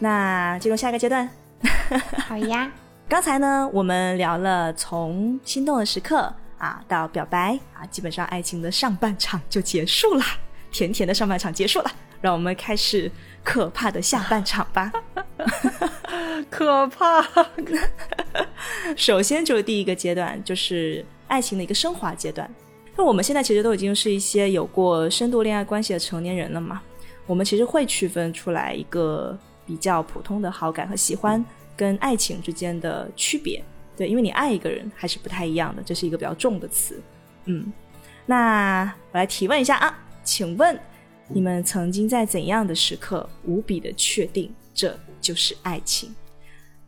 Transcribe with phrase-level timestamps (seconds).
[0.00, 1.30] 那进入下一个阶段。
[2.26, 2.68] 好呀。
[3.08, 10.22] 刚才呢，我们聊了从心动的时刻啊到表白啊，基本上爱情的上半场就结束了，
[10.70, 11.90] 甜甜的上半场结束了，
[12.20, 13.10] 让我们开始
[13.42, 14.92] 可怕的下半场吧。
[16.48, 17.26] 可怕。
[18.96, 22.48] 首先就是第一个阶段，就是爱情的一个升华阶段。
[22.94, 26.80] 那我们现在其实都已经是一些有过深度恋爱关系的成年人了嘛，
[27.26, 29.36] 我们其实会区分出来一个
[29.70, 31.44] 比较普通的好感和喜欢
[31.76, 33.62] 跟爱情之间的区别。
[33.96, 37.00] 对，因为你爱一个人还是不太一样的，这是一个比较重的词。
[37.44, 37.72] 嗯，
[38.26, 40.76] 那我来提问一下啊，请问
[41.28, 46.12] 你们曾经在怎样的时刻无比的确定这就是爱情？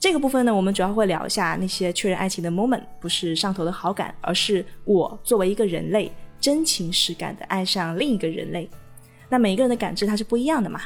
[0.01, 6.11] 这个部分呢，我们主要会聊一下那些确认爱情的 moment，不是上头的好感，而是我作为一个人类
[6.41, 8.69] 真情实感的爱上另一个人类。
[9.29, 10.83] 那每一个人的感知它是不一样的嘛，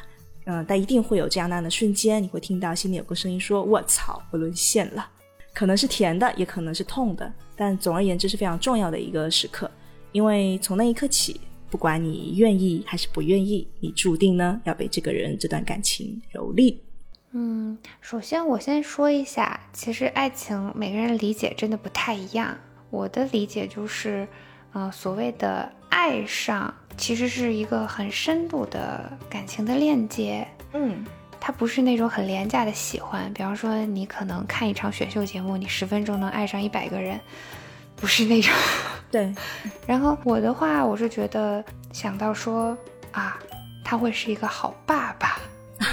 [0.46, 5.08] 嗯，但一定会有这样那样的瞬间，你会听到心里有个声音说：“我操，我沦陷了。”
[5.52, 9.70] 可能是甜的，也可能是痛的，但总而言之是非常重要的一个时刻，
[10.12, 16.76] 因为从那一刻起，不管你愿意还是不愿意，你注定呢要被这个人这段感情蹂躏。
[17.32, 22.56] 嗯，首先我先说一下，其实爱情每个人理解真的不太一样。
[22.90, 24.28] 我的理解就是，
[24.72, 30.46] 呃，所谓的爱上，其实是一个很深度的感情的链接。
[30.72, 31.04] 嗯，
[31.40, 33.32] 它不是那种很廉价的喜欢。
[33.32, 37.20] 比方说，你可能看一场选秀节目，你十分钟能爱上一百个人，
[37.96, 38.52] 不是那种。
[39.10, 39.32] 对。
[39.86, 42.76] 然后我的话，我是觉得想到说
[43.12, 43.38] 啊，
[43.84, 45.38] 他会是一个好爸爸。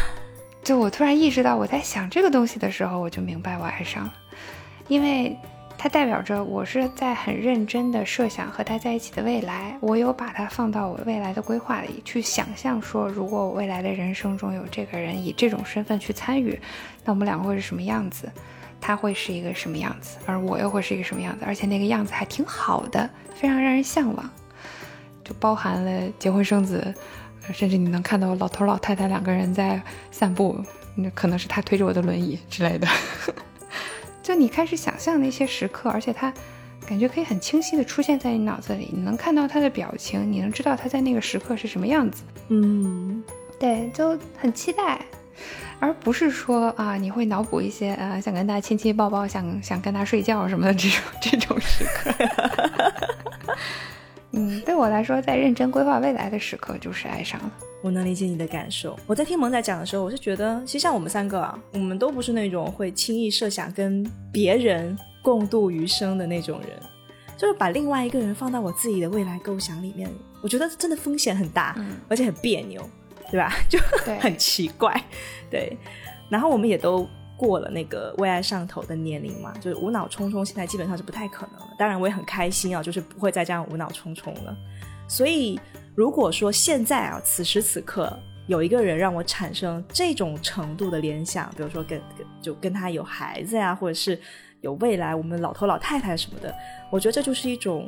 [0.64, 4.14] 就我突然意识到我在想这个东西的时候，我就明白我爱上了，
[4.88, 5.38] 因为
[5.78, 16.58] 它代表着我是在很认真的设想和他在一起的未来，我有把它放到我未来的规划里去想象，说如果我未来的人生中有这个人以这种身份去参与，
[17.04, 18.32] 那我们两个会是什么样子？
[18.80, 20.18] 他会是一个什么样子？
[20.26, 21.44] 而我又会是一个什么样子？
[21.46, 24.30] 而且那个样子还挺好的，非常让人向往，
[25.24, 26.94] 就包含了结婚生子。
[27.54, 29.82] 甚至你能看到老头老太太两个人在
[30.12, 30.58] 散步，
[30.96, 32.88] 那可能是他推着我的轮椅之类的。
[34.24, 36.34] 就你开始想象那些时刻，而且他
[36.88, 42.24] 感觉可以很清晰的出现在你脑子里，你能看到他的表情，你能知道他在那个时刻是什么样子。
[42.48, 43.22] 嗯，
[43.60, 45.00] 对，就很期待，
[45.80, 52.12] 而不是说啊，你会脑补一些呃，想跟他亲亲抱抱，想想跟他睡觉什么的这种这种时刻。
[54.34, 57.52] 嗯，对我来说，在认真规划未来的时刻，就是爱上了。
[57.82, 58.98] 我能理解你的感受。
[59.06, 66.70] 我在听萌仔讲的时候，我是觉得，其实像我们三个啊，我们都不是那种会轻易设想跟别人共度余生的那种人。
[67.38, 70.10] 就是把另外一个人放到我自己的未来构想里面，
[70.42, 71.76] 我觉得真的风险很大，
[72.08, 72.82] 而且很别扭，
[73.30, 73.54] 对吧？
[73.70, 73.78] 就
[74.20, 75.00] 很奇怪。
[75.50, 75.78] 对，
[76.30, 77.08] 然后我们也都。
[77.44, 81.76] 过了那个为爱上头的年龄嘛，就是无脑冲冲，现在基本上是不太可能了。
[81.78, 84.56] 当然，我也很开心啊，就是不会再这样无脑冲冲了。
[85.10, 85.60] 所以，
[85.94, 88.18] 如果说现在啊，此时此刻
[88.48, 94.18] 有一个人让我产生这种程度的联想，比如说跟跟就跟他有孩子呀，或者是
[94.62, 96.56] 有未来，我们老头老太太什么的，
[96.90, 97.86] 我觉得这就是一种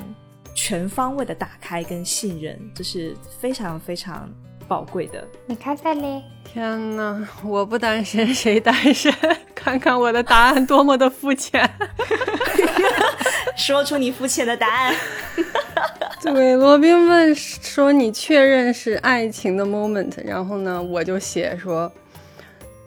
[0.54, 4.30] 全方位的打开跟信任，这是非常非常。
[4.68, 6.24] 宝贵的，你看看嘞！
[6.44, 9.14] 天哪，我不单身谁单身？
[9.53, 11.70] 看看我的答案多么的肤浅，
[13.58, 14.96] 说出你肤浅的答案。
[16.22, 21.92] 对，罗宾问说你确认是爱情的 moment，然后呢，我就写说。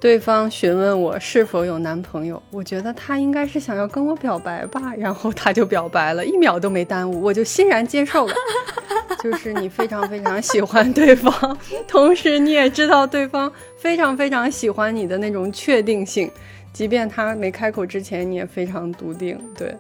[0.00, 8.34] 对方询问我是否有男朋友，我觉得他应该是想要跟我表白吧， 然后他就表白了，一秒都没耽误，我就欣然接受了。
[9.20, 16.30] 就是你非常非常喜欢对方， 同时你也知道对方非常非常喜欢你的那种确定性，
[16.72, 19.36] 即便他没开口之前，你也非常笃定。
[19.56, 19.74] 对，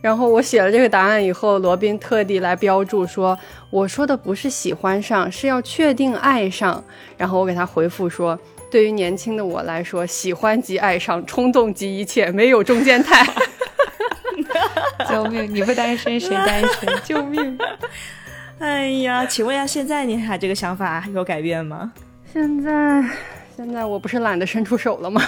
[0.00, 3.36] 然后我写了这个答案以后，罗宾特地来标注说，
[3.70, 6.84] 我说的不是喜欢上，是要确定爱上。
[7.16, 8.38] 然后我给他回复说。
[8.74, 13.24] 对于年轻的我来说，喜欢即爱上，冲动即一切，没有中间态。
[15.08, 15.54] 救命！
[15.54, 16.92] 你不单身谁单身？
[17.04, 17.56] 救命！
[18.58, 21.92] 哎呀，请问一下，现在你还这个想法有改变吗？
[22.32, 23.04] 现在，
[23.56, 25.22] 现在我不是懒得伸出手了吗？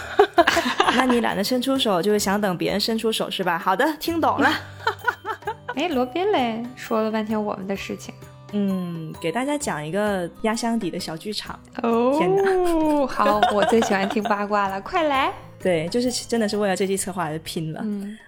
[0.96, 3.56] 那你懒得伸出手，就是想等别人伸出手是吧？
[3.56, 4.52] 好的，听懂了。
[5.76, 8.12] 哎，罗宾嘞，说了半天我们的事情。
[8.52, 12.14] 嗯，给大家讲一个压箱底的小剧场哦。
[12.18, 12.42] 天哪，
[13.06, 15.32] 好，我最喜欢听八卦了，快来。
[15.58, 17.84] 对，就是真的是为了这期策划而拼了。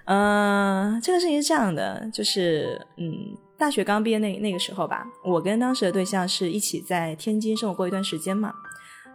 [0.06, 8.52] 嗯，这个事情是这样的，就是嗯，大学刚毕业那那个时候吧，我跟当时的对象是一起在天津生活过一段时间嘛。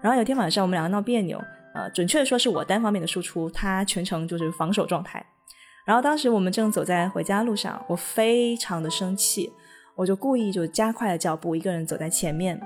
[0.01, 1.41] 然后有天晚上我们两个闹别扭，
[1.73, 5.25] 呃，准确的说是我单方面的输出，他全程就是防守状态。
[5.83, 9.51] 然后当时我们正走在回家路上，我非常的生气，
[9.95, 12.59] 我就故意就加快了脚步，一个人走在前面。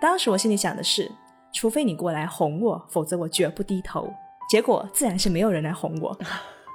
[0.00, 1.10] 当时我心里想的是，
[1.52, 4.12] 除非你过来哄我，否则我绝不低头。
[4.50, 6.16] 结果自然是没有人来哄我，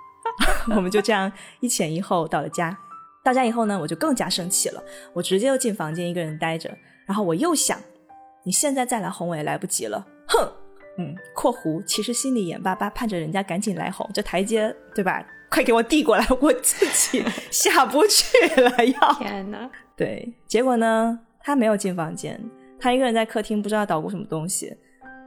[0.76, 2.76] 我们就这样一前一后到了家。
[3.24, 4.82] 到家以后呢，我就更加生气了，
[5.14, 6.76] 我直接又进房间一个人待着。
[7.06, 7.80] 然后我又想，
[8.44, 10.52] 你现在再来哄我也来不及了，哼，
[10.98, 15.24] 嗯，括弧其实心里眼巴巴盼着人家赶紧来哄，这台阶对吧？
[15.52, 18.86] 快给我递过来，我自己 下不去了。
[18.86, 19.70] 要天哪！
[20.00, 22.40] 对，结果呢，他没有进房间，
[22.80, 24.74] 他一个人在客厅，不知道捣鼓什么东西。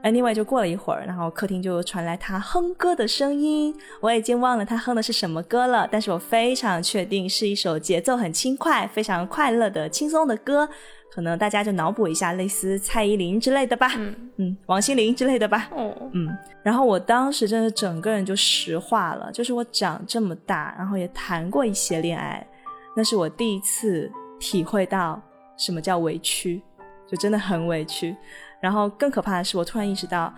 [0.03, 3.73] Anyway，就过了一会儿，然后客厅就传来他哼歌的声音。
[4.01, 10.67] 我已经忘了他哼的是什么歌了，但是我非常确定是一首节奏很轻快、非常快乐的轻松的歌。
[11.13, 13.91] 可能大家就脑补一下，类似蔡依林之类的吧，
[14.37, 16.27] 嗯，王心凌之类的吧，哦，嗯。
[16.63, 22.45] 然后我当时真的整个人就石化了，就是我长这么大，然后也谈过一些恋爱，
[22.97, 25.21] 那是我第一次体会到
[25.57, 26.61] 什么叫委屈，
[27.07, 28.15] 就真的很委屈。
[28.61, 30.33] 然后更可怕的是，我突然意识到，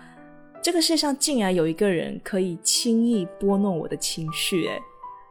[0.62, 4.78] 这个世界上竟然有一个人可以轻易拨弄我的情绪，哎，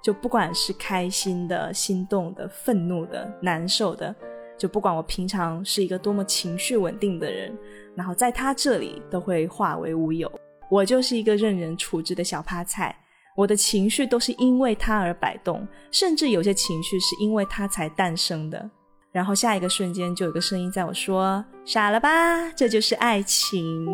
[0.01, 4.15] 就不管是开心的、心动的、愤怒的、难受的，
[4.57, 7.53] 就不管我平常是一个多么情绪稳定的人，
[7.95, 10.31] 然后在他这里都会化为乌有。
[10.69, 12.95] 我就是一个任人处置的小趴菜，
[13.35, 18.69] 我的情绪都是因为他而摆动，甚至有些情绪是因为他才诞生的。
[19.11, 23.85] 然后下一个瞬间，就有个声音在我说：“傻了吧，这就是爱情。”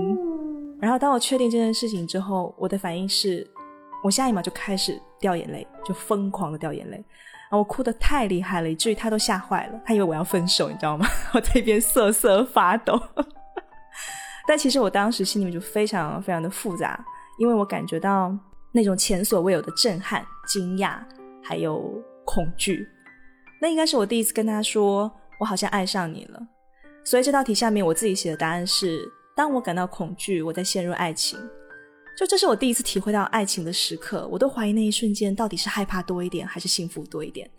[0.80, 3.48] 然后当我确定这件事情之后，我的反应是，
[4.04, 6.98] 我下一秒就开始掉眼泪，就疯狂的掉眼泪。
[6.98, 11.06] 然后我哭的太厉害了，以至于他都吓坏了，他以为我要分手，你知道吗？
[11.34, 13.00] 我在一边瑟瑟发抖。
[14.48, 17.00] 但其实我当时心里面就非常非常的复杂，
[17.38, 18.36] 因为我感觉到
[18.72, 21.00] 那种前所未有的震撼、惊讶，
[21.44, 22.88] 还有恐惧。
[23.62, 26.42] 那应该是我第一次跟他说，我好像爱上你了。
[27.04, 31.40] 所以这道题下面我自己写的答案是：当我感到恐惧，我在陷入爱情。
[32.18, 37.50] 就这是我第一次体会到爱情的时刻，我都怀疑那一瞬间到底是害怕多一点，还是幸福多一点。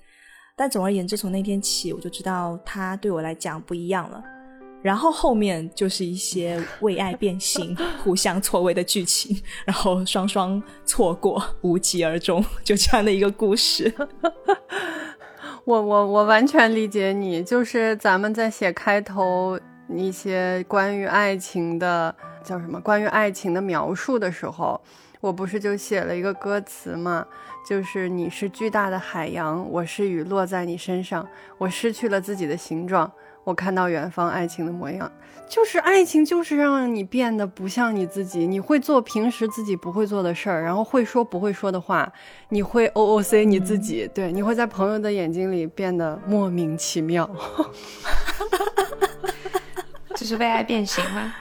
[0.54, 4.22] 但总而言之，从那天起，我就知道他对我来讲不一样了。
[4.82, 13.94] 然后后面就是一些为爱变心、 互相错位的剧情，然后双双错过，无疾而终，就这样的一个故事。
[15.64, 19.56] 我我我完全理解你，就是咱们在写开头
[19.88, 22.12] 一些关于爱情的
[22.42, 22.80] 叫什么？
[22.80, 24.80] 关于爱情的描述的时候，
[25.20, 27.24] 我不是就写了一个歌词嘛？
[27.64, 31.24] 就是你是巨大的海洋，我是雨落在你身上，
[31.58, 33.08] 我失去了自己的形状。
[33.44, 35.10] 我看到远方爱情的模样，
[35.48, 38.46] 就是爱情，就是让你变得不像你自己。
[38.46, 42.10] 你会做平时自己不会做的事儿，然后会说不会说的话，
[42.50, 47.28] 你会 O O C 你自己，对，你会在朋友的眼睛里变得莫名其妙。
[50.14, 51.34] 这是为爱变形吗？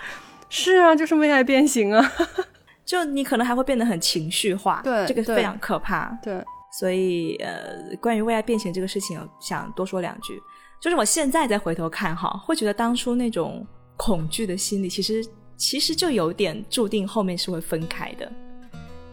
[0.50, 2.12] 是啊，就是为爱变形啊。
[2.84, 6.18] 就你可能还会变得很情绪化，对，这个非常可怕。
[6.22, 6.44] 对，
[6.80, 10.42] 所以呃，关于为爱变形这个事情，想多说两句。
[10.82, 13.64] 就是我现在再回头看哈，会觉得当初那种
[13.96, 15.24] 恐惧的心理，其实
[15.56, 18.30] 其实就有点注定后面是会分开的，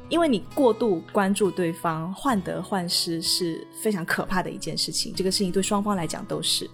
[0.08, 5.12] 因为你过度关注对方，患得患失是非常可怕的一件事情。
[5.14, 6.68] 这个事情对双方来讲都是。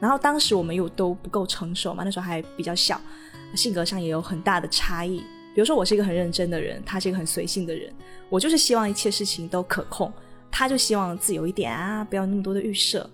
[0.00, 3.00] 然后当时我们又都不够成熟嘛，那时候还比较小，
[3.54, 5.18] 性格上也有很大的差异。
[5.54, 7.94] 比如说我是一个很认真的人，他是一个很随性的人，
[8.28, 10.12] 我就是希望一切事情都可控，
[10.50, 13.08] 他就希望自由一点啊，不要那么多的预设。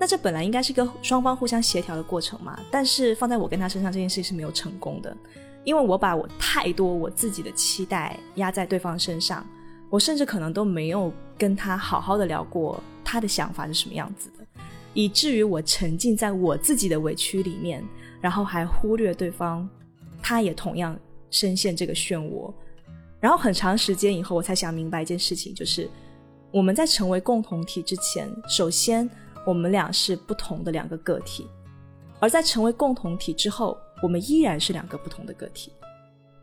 [0.00, 5.16] 那这本来应该是一个双方互相协调的过程嘛，但是放在我跟他身上这件事情是没有成功的，
[5.64, 9.44] 因为我把我太多我自己的期待压在对方身上，
[9.90, 14.46] 我甚至可能都没有跟他好好的聊过他的想法是什么样子的，
[14.94, 17.84] 以至于我沉浸在我自己的委屈里面，
[18.20, 19.68] 然后还忽略对方，
[20.22, 20.96] 他也同样
[21.28, 22.54] 深陷这个漩涡，
[23.18, 25.90] 然后很长时间以后我才想明白一件事情，就是
[26.52, 29.10] 我们在成为共同体之前，首先。
[29.48, 31.48] 我们俩是不同的两个个体，
[32.20, 35.72] 而在成为共同体之后，我们依然是两个不同的个体。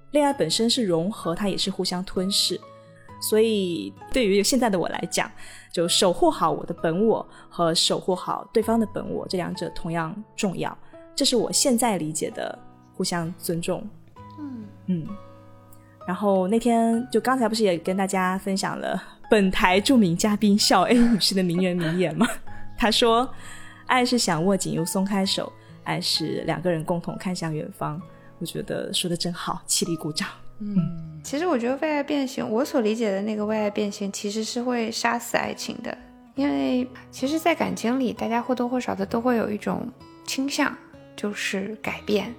[0.10, 2.60] 恋爱本身是融合，它也是互相吞噬。
[3.22, 5.32] 所以，对于现在的我来讲，
[5.72, 10.76] 就守护好我的本我和守护好对方的本我，这两者同样重要。
[11.14, 12.58] 这是我现在理解的
[12.96, 13.88] 互相尊重。
[14.40, 15.08] 嗯嗯。
[16.08, 22.28] 然后那天就刚才不是也跟大家分享了本台著名嘉宾小 A 女士的名人名言吗？
[22.78, 23.30] 他说
[23.88, 25.52] ：“爱是想握紧又松开手，
[25.84, 28.02] 爱是两个人共同看向远方。”
[28.40, 30.28] 我觉得说的真好，起立鼓掌。
[30.60, 30.78] 嗯，
[31.24, 35.98] 其实我觉得为爱变形，我所理解的那个为爱变形，其实是会杀死爱情的。
[36.36, 39.90] 因为其实，在感情里，大家或多或少的都会有一种
[40.26, 40.76] 倾向，
[41.16, 42.34] 就是改变。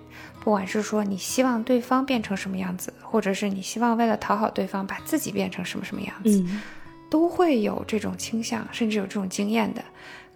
[0.44, 6.44] 不管是说你希望对方变成什么样子，或者是你希望为了讨好对方把自己变成什么什么样子，
[7.10, 9.82] 都会有这种倾向，甚至有这种经验的。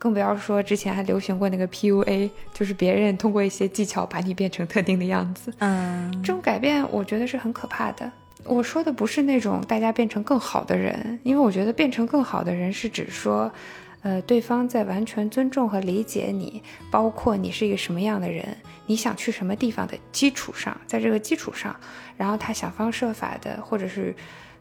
[0.01, 5.53] 更不要说之前还流行过那个 PUA，就是别人通过一些技巧把你变成特定的样子。
[5.59, 8.11] 嗯，这种改变我觉得是很可怕的。
[8.45, 13.53] 我说的不是那种大家变成更好的人，因为我觉得变成更好的人是指说，
[14.01, 18.43] 呃，对方在完全尊重和理解你，包括你是一个什么样的人，
[18.87, 21.77] 你想去什么地方的基础上，在这个基础上，
[22.17, 24.17] 然后他想方设法的，或者是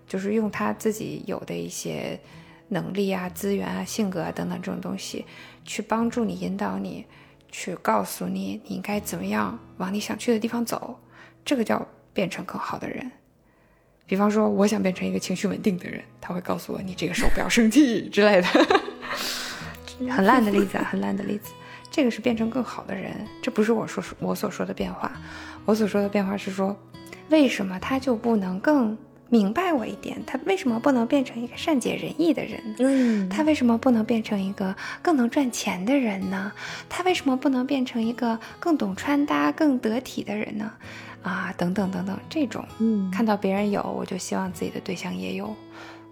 [0.05, 2.19] 就是用他自己有的一些。
[2.69, 5.25] 能力啊、资源啊、性格啊等等这种东西，
[5.65, 7.05] 去帮助你、引导你，
[7.51, 10.99] 去告诉你你应该怎么样往你想去的地方走，
[11.43, 13.11] 这个叫变成更好的人。
[14.05, 18.47] 比方说，我想变成一个情绪稳定的人，他会告诉我你这个时候不要生气之类的。
[20.09, 21.51] 很烂的例子，啊，很烂的例子。
[21.91, 25.11] 这个是变成更好的人，这不是我说我所说的变化。
[25.65, 26.75] 我所说的变化是说，
[27.29, 28.97] 为什么他就不能更？
[29.29, 32.75] 明白我一点，他为什么不能变成一个善解人意的人？
[32.79, 36.51] 嗯，他为什么不能变成一个更能赚钱的人呢？
[36.89, 40.71] 他为什么不能变成一个更懂穿搭、更得体的人呢？
[41.21, 45.55] 啊，等等等等，这种，嗯，看到别人有，我就希望自己的对象也有，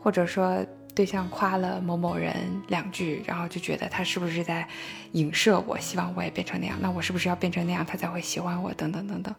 [0.04, 2.36] 或者说对象夸了某某人
[2.68, 4.68] 两句，然后就觉得他是不是在
[5.14, 6.78] 影射我，希望我也变成那样？
[6.80, 8.72] 那我是不是要变成那样，他才会喜欢我？
[8.74, 9.34] 等等等等，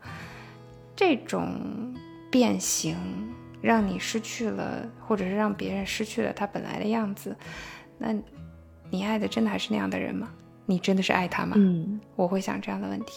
[0.97, 1.95] 这种
[2.29, 2.97] 变形。
[3.61, 7.37] 让你失去了，或者是让别人失去了他本来的样子，
[7.99, 8.15] 那，
[8.91, 10.29] 你爱的真的还是那样的人吗？
[10.65, 11.57] 你真的是爱他吗？
[11.59, 13.13] 嗯，我会想这样的问题。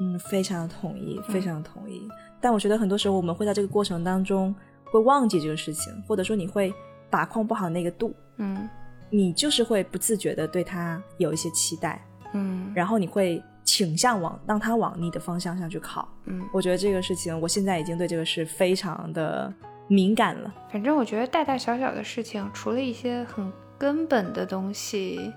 [0.00, 2.08] 嗯，非常的同意，非常的同意。
[2.40, 4.54] 但我觉得很多时候我们会在这个过程当中
[4.84, 6.72] 会忘记这个事情，或者说你会
[7.10, 8.14] 把控不好那个度。
[8.36, 8.68] 嗯，
[9.10, 12.00] 你就是会不自觉的对他有一些期待。
[12.32, 16.08] 嗯，然后你会倾向往让他往你的方向上去靠。
[16.26, 19.52] 嗯，我觉得这个事情，我现在已经对这个事非常的。
[19.92, 25.32] 敏感了，反正我觉得大大小小的事情，除了一些很根本的东西，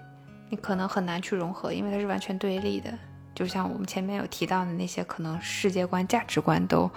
[0.48, 2.94] 你可能很难去融合，因为它是完全对立的。
[3.34, 6.88] 就像我们前面有提到的那些，可能世界观、价值观都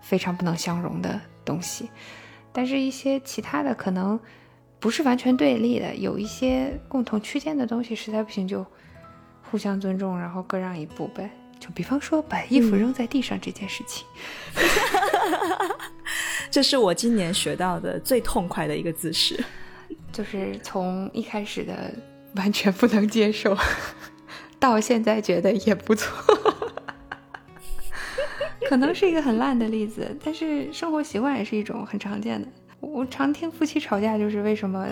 [0.00, 1.90] 非常不能相容的东西。
[2.50, 4.18] 但是，一些其他的可能
[4.80, 8.64] 不是完全对立的，有一些共同区间的东西，实在不行就
[9.50, 11.30] 互相尊重，然后各让一步呗。
[11.62, 14.04] 就比方说，把衣服扔在地上这件事情。
[16.50, 19.42] 这是我今年学到的最痛快的一个姿势，
[20.10, 21.94] 就是从一开始的
[22.34, 23.56] 完全不能接受，
[24.58, 26.12] 到现在觉得也不错，
[28.68, 32.48] 可能是一个很烂的例子，但是生活习惯也是一种很常见的。
[32.80, 34.88] 我常听夫妻吵架，就是为什么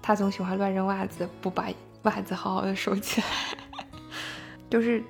[0.00, 1.66] 他总喜欢乱扔袜子，不把
[2.02, 3.26] 袜子好好的收起来，
[4.70, 5.02] 就是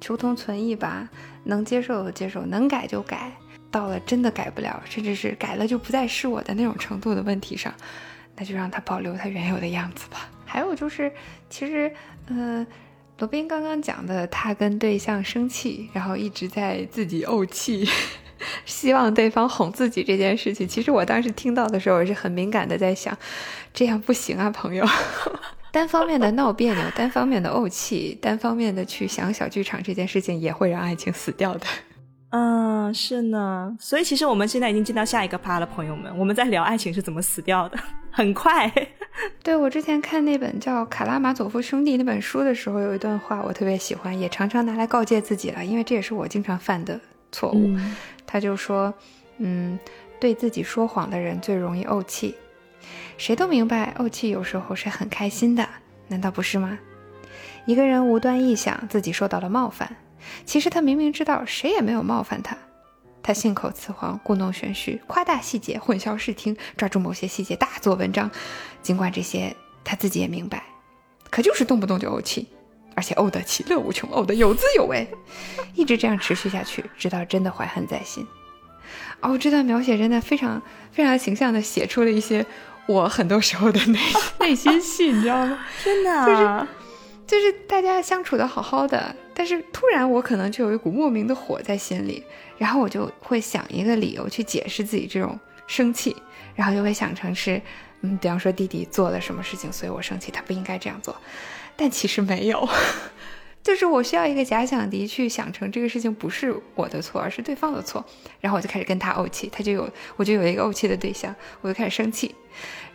[0.00, 1.08] 求同存异吧，
[1.44, 3.32] 能接受就接受，能改就改。
[3.70, 7.72] 到了真的改不了，甚至是改了就不再是我的那种程度的问题上，
[8.34, 10.30] 那就让他保留他原有的样子吧。
[10.46, 11.12] 还有就是，
[11.50, 11.92] 其实，
[12.28, 12.66] 嗯，
[13.18, 17.86] 罗宾刚刚讲的，他跟对象生气，然后一直在自己怄气，
[18.64, 23.14] 希望对方哄自己这件事情，其实我当时听到的时候，也是很敏感的，在想，
[23.74, 24.86] 这样不行啊，朋友，
[25.70, 31.66] 单方面的闹别扭，单方面的怄气，单方面的去想小剧场这件事情，也会让爱情死掉的。
[32.30, 37.78] 嗯， 是呢，所以其实我们现在已经进到下一个趴了，朋友们，我们在聊爱情是怎么死掉的，
[38.10, 38.70] 很快。
[39.42, 47.00] 对我之前看那本叫《卡拉马佐夫兄弟》那本书的时候，有一段话我特别喜欢，也常常拿来告诫自己了，因为这也是我经常犯的
[47.32, 47.68] 错误。
[48.24, 48.94] 他就说，
[49.38, 49.76] 嗯，
[50.20, 52.34] 对自己说谎的人最容易怄气，
[53.18, 55.68] 谁都明白怄气有时候是很开心的，
[56.06, 56.78] 难道不是吗？
[57.66, 59.96] 一个人无端臆想自己受到了冒犯。
[60.46, 62.56] 其实他明明知道谁也没有冒犯他，
[63.22, 68.30] 他信口雌黄、故弄玄虚、夸大细节、混淆视听、抓住某些细节大做文章。
[68.82, 70.62] 尽管这些他自己也明白，
[71.28, 72.46] 可就是动不动就怄气，
[72.94, 75.08] 而且怄得其乐无穷，怄得有滋有味，
[75.74, 78.24] 一直这样持续下去，直到真的怀恨在心。
[79.20, 82.46] 哦，这段描写真的非常非常形象地写出了一些
[82.88, 83.98] 我很多时候的内
[84.40, 85.58] 内心戏，你知道吗？
[85.84, 86.66] 真的，就是
[87.26, 89.14] 就是大家相处的好好的。
[89.34, 92.24] 但是突然，我可能就有一股莫名的火在心里，
[92.56, 96.16] 然后我就会想一个理由去解释自己这种生气，
[96.56, 97.60] 然后就会想成是，
[98.00, 101.14] 嗯，比方说弟弟做了什么事情，所以我生气，他不应该这样做，
[101.76, 102.68] 但其实没有，
[103.62, 108.04] 就是我需要一个假想敌去想成这个事情不是我的错，而是对方的错，
[108.40, 112.34] 然后我就开始跟他怄气，他就有我就有一个怄气的对象，我就开始生气，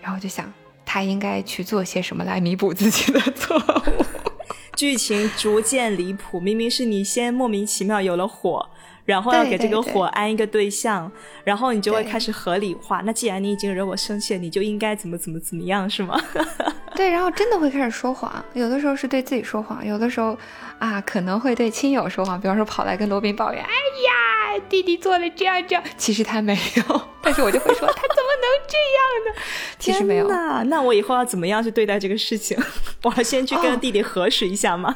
[0.04, 0.52] 然后我就想
[0.86, 4.06] 他应该去做些什么来弥补自己的错误。
[4.78, 8.70] 剧情逐渐离谱，明明是你先莫名其妙有了火。
[9.06, 11.12] 然后要给这个火安一个对象，
[11.44, 13.02] 然后你就会开始合理化。
[13.04, 16.18] 那既然你已经惹我生气了，你就应该怎么怎么怎么样，是吗？
[16.96, 20.38] 对，然后真的会开始说谎，有的时候是对自己说谎，有的时候
[20.80, 24.14] 啊可能会对亲友说谎，比方说跑来跟罗宾抱怨：“哎呀，
[24.62, 29.42] 弟弟做了这样这样。”其实他没有， 但是我就会说他怎么能这样呢？
[29.80, 30.28] 其实没有。
[30.28, 32.58] 那那我以后要怎么样去对待这个事情？
[33.04, 34.96] 我要先去跟弟弟核实一下吗？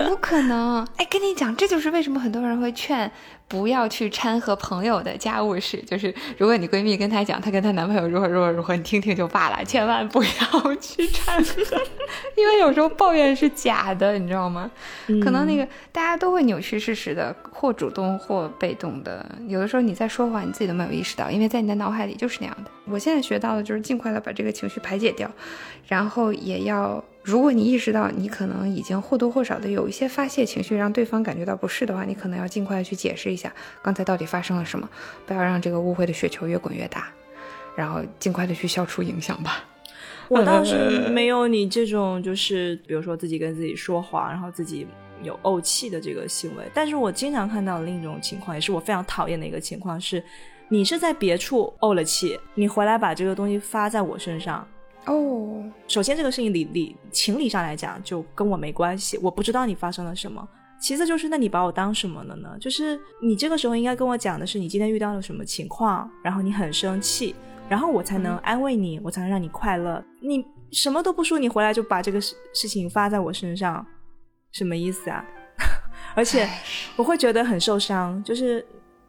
[0.00, 0.86] 有可能！
[0.96, 3.10] 哎，跟你讲，这就是为什么很多人会劝。
[3.50, 11.60] 不要去掺和朋友的家务事，就是如果你闺蜜跟她讲她跟她男朋友如何如何如何，你听听就罢了，千万不要去掺和，
[12.36, 14.70] 因为有时候抱怨是假的，你知道吗？
[15.20, 22.70] 可能那个大家都会扭曲事实的，或主动或被动的，有的时候你在说谎，你自己都没有意识到，因为在你的脑海里就是那样的。
[22.84, 25.28] 我现在学到的就是尽快的把这个情绪排解掉，
[25.88, 27.04] 然后也要。
[27.22, 34.88] 如果你意识到你可能已经或多或少的有一些发泄情绪，让对方感觉到不适的话，你可能要尽快的去解释一下刚才到底发生了什么，
[35.26, 37.08] 不要让这个误会的雪球越滚越大，
[37.76, 39.64] 然后尽快的去消除影响吧。
[40.28, 44.86] 我倒是没有你这种，就是比如说自己跟自己说谎，然后自己
[45.22, 46.64] 有怄气的这个行为。
[46.72, 50.22] 但是我经常看到另一种情况，也是我非常讨厌的一个情况是，
[50.68, 54.66] 你是在别处怄了气，你回来把这个东西发在我身上。
[55.10, 60.48] 哦，首先这个事情理理情理上来讲就跟我没关系，我不知道你发生了什么。
[60.80, 62.56] 其次就是，那你把我当什么了呢？
[62.60, 67.34] 就是你这个时候应该跟我讲的是你今天遇到了什么情况，然后你很生气，
[67.68, 70.02] 然后我才能安慰你，我才能让你快乐。
[70.22, 73.84] 你什么都不说，你回来就把这个事事情发在我身上，
[74.52, 75.24] 什么意思啊？
[76.14, 76.48] 而且
[76.96, 78.22] 我会觉得很受伤。
[78.22, 78.64] 就是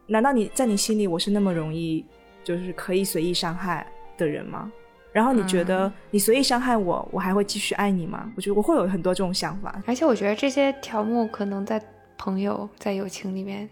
[0.08, 2.04] 难道你在你心里我是那么容易
[2.42, 3.86] 就是可以随意伤害
[4.18, 4.70] 的人吗？
[5.12, 8.32] 然后你觉得你随意伤害我，我还会继续爱你吗？
[8.34, 9.82] 我觉得我会有很多这种想法。
[9.86, 11.80] 而且我觉得这些条目可能在
[12.16, 13.68] 朋友、在友情里面、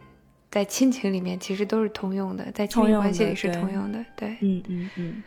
[0.51, 4.05] 在亲情里面其实都是通用的，在亲密关系里是通用的。
[4.15, 5.23] 对，嗯嗯嗯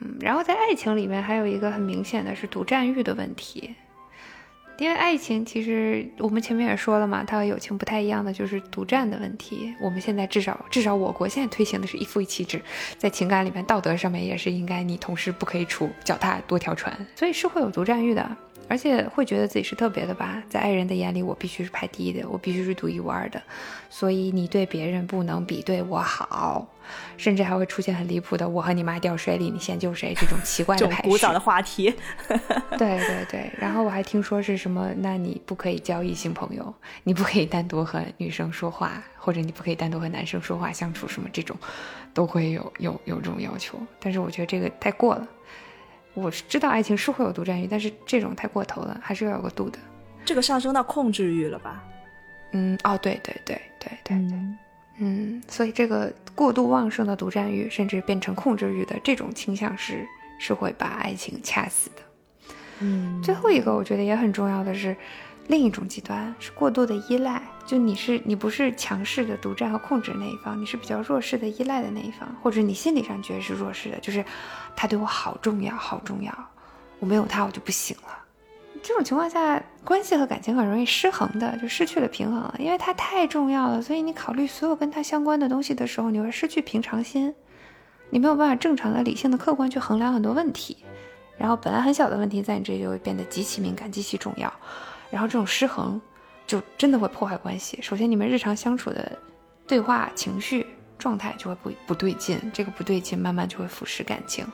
[0.00, 0.16] 嗯。
[0.20, 3.74] 然后在爱情里面还有一个很明显的是独占欲的问题。
[4.78, 9.72] 因为爱情其实我们前面也说了嘛，它和友情不太一样的就是独占的问题。
[9.80, 12.60] 我们现在至少至少我国现在推行的是一夫一妻制，
[12.98, 18.36] 在情感里面道德上面也是应该你同时不可以出脚踏多条船，所以是会有独占欲的。
[18.68, 23.42] 而且会觉得自己是特别的吧，在爱人的眼里，我必须是排第一的，我必须是独一无二的，
[23.90, 26.66] 所以你对别人不能比对我好，
[27.16, 31.08] 甚至还会出现很离谱的“我和你妈掉水里，你先救谁”这种奇怪的排序。
[31.08, 31.94] 古早的话题。
[32.78, 41.56] 对对对，然后我还听说是什么，那你不可以交异性朋友，你不可以单独和女生说话，或者你不可以单独和男生说话相处，什么这种，
[42.14, 43.78] 都会有有有这种要求。
[44.00, 45.28] 但是我觉得这个太过了。
[46.14, 49.78] 我是知道爱情是会有独占欲，但是这种太过头了，还是要有个度的。
[50.24, 51.84] 这个上升到控制欲了吧？
[52.52, 54.38] 嗯，哦，对对对对对对，
[54.98, 60.06] 嗯，所以这个过度旺盛的独占欲，甚至变成控制欲的这种倾向是
[60.38, 62.02] 是会把爱情掐死的。
[62.80, 64.96] 嗯，最后一个我觉得也很重要的是。
[65.48, 74.24] 另一种极端是过度的依赖，就你是你不是强势的独占和控制那一方，你是比较弱势的依赖的那一方，或者你心理上觉得是弱势的，就是
[74.76, 76.32] 他对我好重要，好重要，
[76.98, 78.18] 我没有他我就不行了。
[78.82, 87.34] 这种情况下，关系和感情很容易失衡的，就失去了平衡了，因为他太重要了，所以你考虑所有跟他相关的东西的时候，你会失去平常心，
[88.10, 90.76] 你没有办法正常的、理性的、客观去衡量很多问题，
[91.38, 94.52] 然后本来很小的问题，在你这里就会变得极其敏感、极其重要。
[95.10, 95.98] 然后这种失衡，
[96.46, 97.78] 就真的会破坏关系。
[97.80, 99.18] 首先，你们日常相处的
[99.66, 100.66] 对话、情绪
[100.98, 104.46] 状态就会不不对劲，这个不对劲慢慢就会腐蚀感情，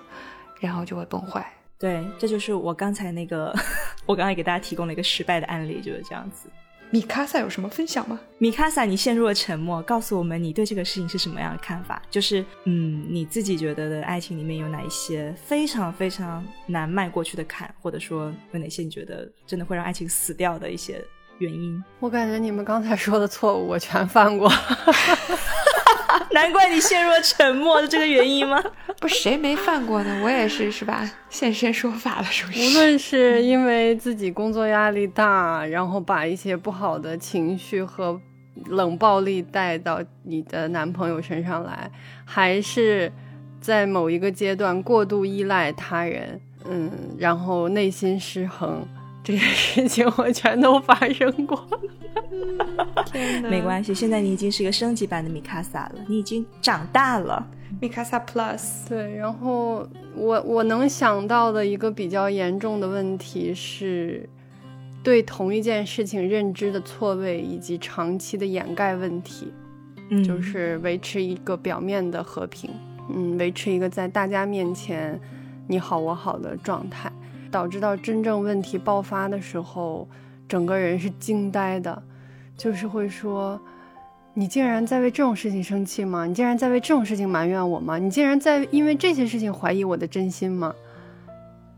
[0.61, 1.47] 然后就会崩坏。
[1.79, 3.55] 对，这就是我刚才那个，
[4.07, 6.49] 我刚才给大家提供了一个失败的案例，就是这样子。
[6.93, 8.19] 米卡萨有什么分享吗？
[8.39, 12.03] 米卡萨，你陷入了沉默，告诉我们你对这个事情是什么样的看法？
[12.11, 21.01] 就是，嗯，你自己觉得的爱情里面有哪一些非常非常难迈过去的坎，或者说有哪些你觉得真的会让爱情死掉的一些
[21.41, 21.83] 原因？
[21.99, 24.51] 我感觉你们刚才说的错误，我全犯过。
[26.33, 28.63] 难怪你陷入了沉默，是这个原因吗？
[29.01, 30.21] 不，谁没犯过呢？
[30.23, 31.09] 我也是，是吧？
[31.29, 32.61] 现身说法了，是不是？
[32.61, 38.21] 无论是因为自己工作压力大，然后把一些不好的情绪和
[38.67, 41.91] 冷暴力带到你的男朋友身上来，
[42.25, 43.11] 还是
[43.61, 48.87] 在某一个阶段过度依赖他人，嗯，然后内心失衡，
[49.31, 51.67] 这些事情我全都发生过。
[53.07, 57.47] 天没关系，现在你已经是一个升级版的米卡萨了，你已经长大了。
[57.81, 64.29] 米卡萨 Plus，对，然后我我能想到的一个比较严重的问题是，
[65.03, 69.53] 对同一件事情认知的错位以及长期的掩盖问题，
[70.11, 72.71] 嗯，就是维持一个表面的和平，
[73.09, 75.19] 嗯，维持一个在大家面前
[75.69, 77.11] 你好我好的状态，
[77.51, 80.09] 导致到真正问题爆发的时候，
[80.49, 82.03] 整个人是惊呆的，
[82.57, 83.61] 就是会说。
[84.33, 86.25] 你竟然在为这种事情生气吗？
[86.25, 87.99] 你竟然在为这种事情埋怨我吗？
[87.99, 90.73] 你竟然在因为这些事情怀疑我的真心吗？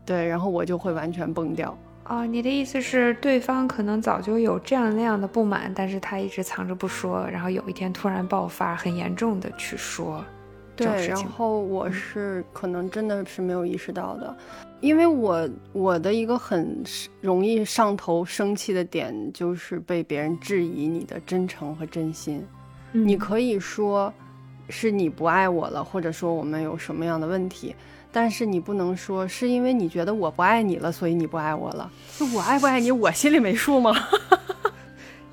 [0.05, 1.75] 对，然后我就会完全崩掉。
[2.05, 10.23] 哦，你的意思是对方可能早就有这样那样的不满，但是他一直藏着不说，然后有一天突然爆发，很严重的去说。
[10.75, 14.35] 对，然后我是可能真的是没有意识到的，
[14.83, 16.83] 因为我我的一个很
[17.21, 22.45] 容易上头生气的点就是被别人质疑你的真诚和真心。
[22.91, 24.13] 你可以说
[24.67, 27.73] 是你不爱我了，或者说我们有什么样的问题，
[28.11, 31.89] 但是你不能说是因为你觉得我不爱你了，所以你不爱我了。
[32.35, 33.95] 我爱不爱你，我心里没数吗？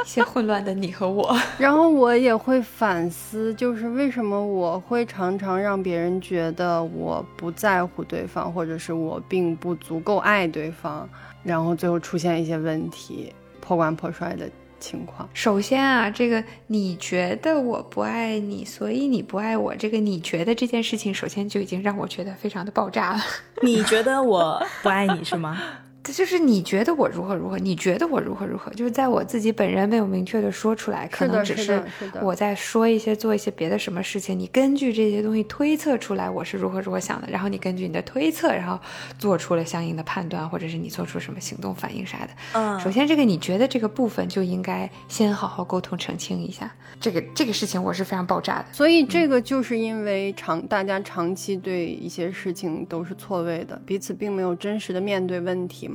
[0.04, 11.08] 一些混乱的你和我， 然后我也会反思，就是为什么我会常常让别人觉得我不在乎对方，或者是我并不足够爱对方，
[11.42, 15.28] 然后最后出现一些问题，破罐破摔的情况。
[15.34, 23.20] 首先啊，这个你觉得我不爱你，所以你不爱我，这个你觉得这件事情，首先就已经让我觉得非常的爆炸了。
[23.62, 25.58] 你觉得我不爱你是吗？
[26.02, 31.82] 这就是你觉得我如何如何，你觉得我如何如何，就是在我自己本人没有明确的说出来，可能只是
[32.22, 38.80] 我在说一些做一些别的什么事情，你根据这些东西推测出来我是如何如何想的，然后你根据你的推测，然后
[39.18, 42.28] 做出了相应的判断，或者是你做出什么行动反应啥的。
[42.54, 48.66] 嗯，首先这个你觉得这个部分就应该先好好沟通澄清一下，这个这个事情我是非常爆炸的。
[48.72, 55.89] 所以这个就是因为长大家长期对一些事情都是错位的，彼此并没有真实的面对问题嘛。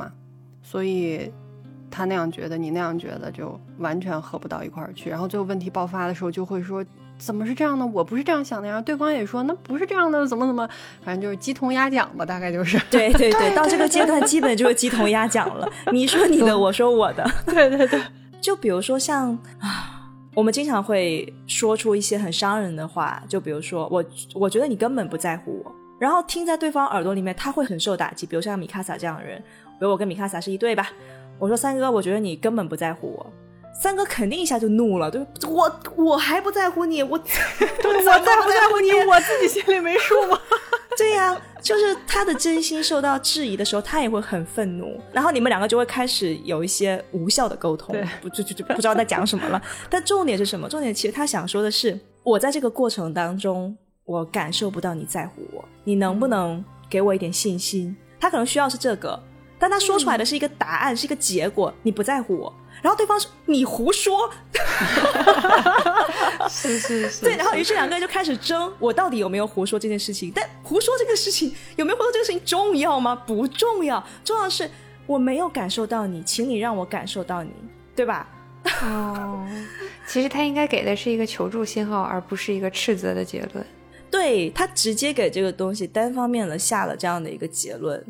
[0.76, 1.32] 所以，
[1.90, 5.10] 他那样觉得，你那样觉得，就完全合不到一块儿去。
[5.10, 6.84] 然后最后问题爆发的时候，就会说
[7.18, 7.86] ：“怎么是这样的？
[7.86, 10.68] 我不是这样想的呀。”对方也说：“那不是这样的，怎么怎么？”
[11.02, 12.78] 反正就是鸡同鸭讲吧，大概就是。
[12.92, 15.66] 对对对，到这个阶段基本就是鸡同鸭讲了。
[15.94, 17.26] 你说你的，我说我的。
[17.46, 18.02] 对对对。
[18.44, 28.26] 就比如说像啊，我们经常会说出一些很伤人的话，就比如说我，我觉得你根本不在乎我，然后听在对方耳朵里面，他会很受打击。
[28.26, 29.42] 比如像米卡萨这样的人。
[29.80, 30.90] 比如我跟米卡萨是一对吧？
[31.38, 33.34] 我说三哥，我觉得你根本不在乎我。
[33.82, 37.28] 三哥肯定一下就怒了，对我我还不在乎你，我对
[37.84, 40.40] 我在不在乎你， 我自己心里没数吗？
[40.98, 49.62] 对呀，就是他的真心受到质疑的时候，他也会很愤怒，然后你们两个就会开始有一些无效的沟通，不就就就不知道在讲什么了。
[49.90, 50.70] 但重点是什么？
[50.70, 57.94] 重点其实他想说的是，我在这个过程当中，我感受不到你在乎我，你能不能给我一点信心？
[58.22, 59.22] 他可能需要是这个。
[59.58, 64.30] 但他说出来的是一个答案，是一个结果，你不在乎我，然后对方说你胡说，
[66.50, 70.32] 是是是，对，然后于是两个人就开始争，我到底有没有胡说这件事情？
[70.36, 73.16] 但胡说这个事情有没有胡说这个事情重要吗？
[73.16, 74.70] 不重要，重要的是
[75.06, 77.52] 我没有感受到你，请你让我感受到你，
[77.96, 78.28] 对吧？
[78.82, 79.48] 哦，
[80.08, 83.66] 其实他应该给的是一个求助信号，而不是一个斥责的结论。
[84.12, 88.02] 对他直接给这个东西单方面的下了这样的一个结论。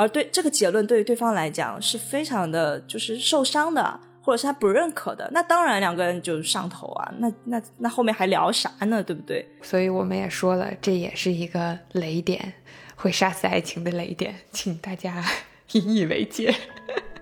[0.00, 5.28] 而对这个结论，对于对方来讲是非常的，就是受伤的，或者是他不认可的。
[5.30, 7.12] 那当然，两个人就上头啊。
[7.18, 9.02] 那那那后面还聊啥呢？
[9.02, 9.46] 对不对？
[9.60, 12.54] 所以我们也说了，这也是一个雷点，
[12.96, 15.22] 会杀死爱情的雷点，请大家
[15.72, 16.54] 引以为戒。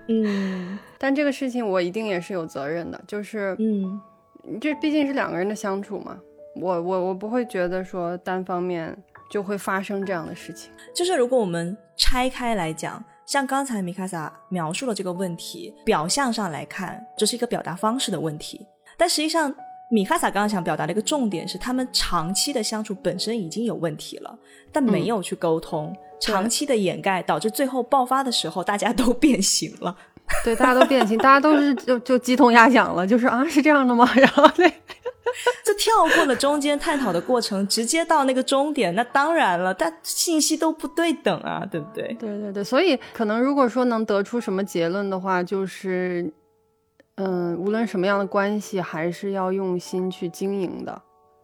[0.06, 4.00] 嗯， 但这个事情我一定也是有责任的，就是嗯，
[4.60, 6.16] 这毕竟是两个人的相处嘛。
[6.54, 8.96] 我我我不会觉得说单方面。
[9.30, 10.70] 就会发生这样的事情。
[10.94, 18.66] 就是如果我们拆开来讲，像刚才米卡萨描述的这个问题，表象上来看，这是一个表达方式的问题。
[18.96, 19.54] 但实际上，
[19.90, 24.38] 米卡萨刚刚想表达的一个重点是，他们长期的相处本身已经有问题了，
[24.72, 29.96] 但没有去沟通，长期的掩盖，导致最后爆发的时候，大家都 变形了。
[30.44, 34.08] 对，大家都变心，大家都是就就鸡同鸭讲了，就是啊，是这样的吗？
[34.16, 34.70] 然后那。
[35.62, 42.14] 就跳过了中间探讨的过程，直接到那个终点，那当然了，但信息都不对等啊，对不对？
[42.14, 46.32] 对对对，所以可能如果说能得出什么结论的话，就是，
[47.16, 50.92] 嗯，无论什么样的关系，还是要用心去经营的，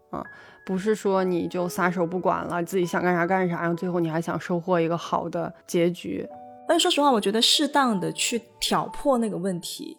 [0.08, 0.24] 啊，
[0.64, 6.26] 不是说你就撒手不管了，自己想干啥干啥，然后最后你还想收获一个好的结局，
[6.66, 9.96] 但是说实话，我觉得适当的去挑破那个问题，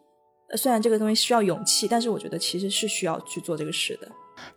[0.56, 4.08] 虽然这个东西需要勇气，但是我觉得其实是需要去做这个事的。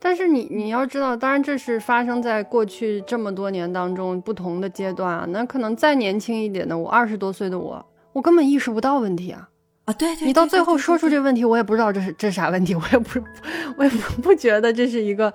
[0.01, 5.25] 但是你你要知道，当然这是发生在过去这么多年当中不同的阶段啊。
[5.29, 9.49] 那可能再年轻一点的我，二十多岁的我，我根本意识不到问题啊
[9.85, 9.93] 啊！
[9.93, 13.21] 对对，你到最后说出这个问题，我也不知道这是这啥问题，我也不
[13.79, 15.33] 我也不不觉得这是一个，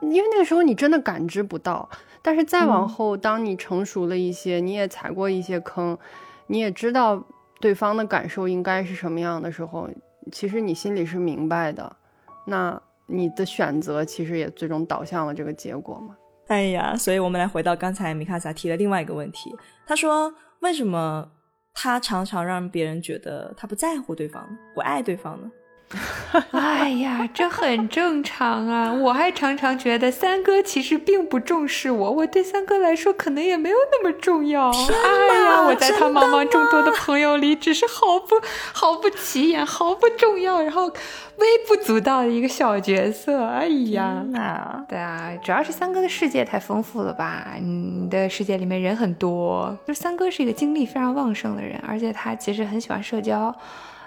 [0.00, 1.88] 因为那个时候你真的感知不到。
[2.24, 5.96] 但是再往后，当你成熟了一些，你也踩过一些坑，
[6.48, 7.22] 你也知道
[7.60, 9.88] 对方的感受应该是什么样的时候，
[10.32, 11.94] 其实你心里是明白的。
[12.46, 12.82] 那。
[13.06, 16.16] 你的选择其实也最终导向了这个结果嘛？
[16.46, 19.54] 哎呀，所以我们来回到刚才米卡萨提的另外一个问题，
[19.86, 21.30] 他说为什么
[21.74, 25.50] 他常常让别人觉得他不在乎对方，不爱对方呢？
[26.50, 28.92] 哎呀，这很正常啊！
[28.92, 34.70] 我还常常觉得三哥其实并不重视我，我对三哥来说可能也没有那么重要。
[34.70, 38.34] 哎呀，我在他茫茫众多的朋友里只是毫不
[38.74, 43.44] 毫不起眼、毫不重要，然后微不足道的一个小角色。
[43.44, 44.24] 哎呀，
[44.88, 47.54] 对啊，主要是三哥的世界太丰富了吧？
[47.60, 53.54] 你的世界里面人很多，就三哥是一个精力非常旺盛的人，而且他其实很喜欢社交。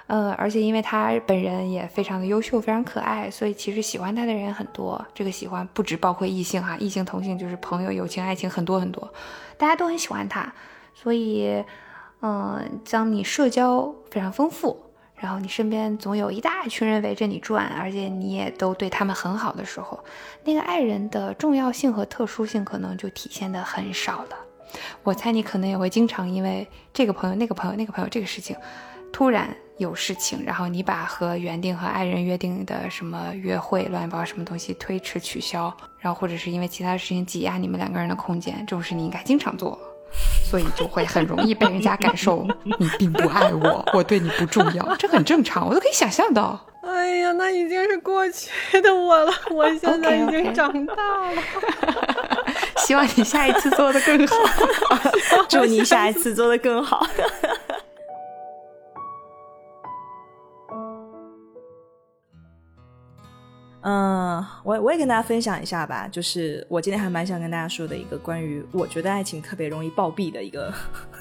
[0.07, 5.05] 呃，而且因为他本人也非常的优秀，非常可爱，所以其实喜欢他的人很多。
[5.13, 9.13] 这个喜欢不止包括异性哈，异性同性就是朋友、友情、爱情很多很多，
[9.57, 10.53] 大家都很喜欢他。
[10.95, 11.63] 所以，
[12.21, 14.77] 嗯，当你社交非常丰富，
[15.15, 20.03] 然后你身边总有一大群人围着你转，而且你也都对他们很好的时候，
[20.45, 24.37] 那个爱人的重要性和特殊性可能就体现的很少了。
[25.03, 28.55] 我猜你可能也会经常因为这个朋友、那个朋友、那个朋友这个事情，
[29.17, 29.49] 突然。
[29.79, 39.77] 有事情，然后你把和原定和爱人约定的什么约会、乱七八糟什么东西推迟、取消，然后或者是因为其他事情挤压你们两个人的空间，这种事你应该经常做，
[40.49, 42.47] 所以就会很容易被人家感受
[42.79, 46.59] 你并不爱我，我对你不重要， 这很正常，我都可以想象到。
[46.81, 51.43] 哎呀，那已经是过去的我了， 我现在已经长大了。
[52.77, 54.35] 希望你下一次做的更好，
[55.47, 57.05] 祝你下一次做的更好。
[63.81, 70.73] 嗯，我我也跟大家分享一下吧，就是我今天还蛮想跟大家说的一个关于我觉得爱情特别容易暴毙的一个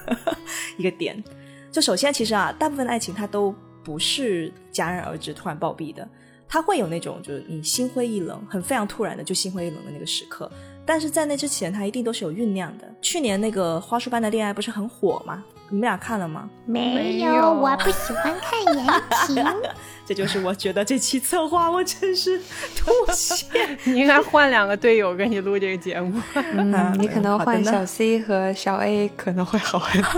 [0.77, 1.23] 一个点。
[1.71, 6.09] 就首先，其实啊，大部分爱情它都不是戛然而止、突然暴毙的，
[6.49, 10.51] 它会有那种就是你心灰意冷、很非常突然的就心灰意冷的那个时刻。
[10.87, 12.89] 但是在那之前，它一定都是有酝酿的。
[13.03, 15.45] 去年那个花束般的恋爱不是很火吗？
[15.69, 16.49] 你们俩看了吗？
[16.65, 18.87] 没有，我不喜欢看言
[19.27, 19.45] 情。
[20.07, 22.39] 这就是我觉得这期策划我真是
[22.77, 23.45] 吐血。
[23.83, 26.23] 你 应该换两个队友跟你录这个节目。
[26.35, 30.11] 嗯，你可能换小 C 和小 A 可能会好很多。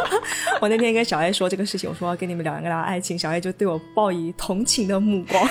[0.60, 5.46] 我那天跟小 A 说这个事情，我说要跟你们聊一聊爱情，小 A 就对我报以同情的目光。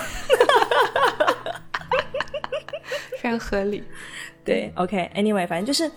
[3.21, 3.83] 非常合理。
[4.43, 5.91] 对，OK，Anyway，反正就是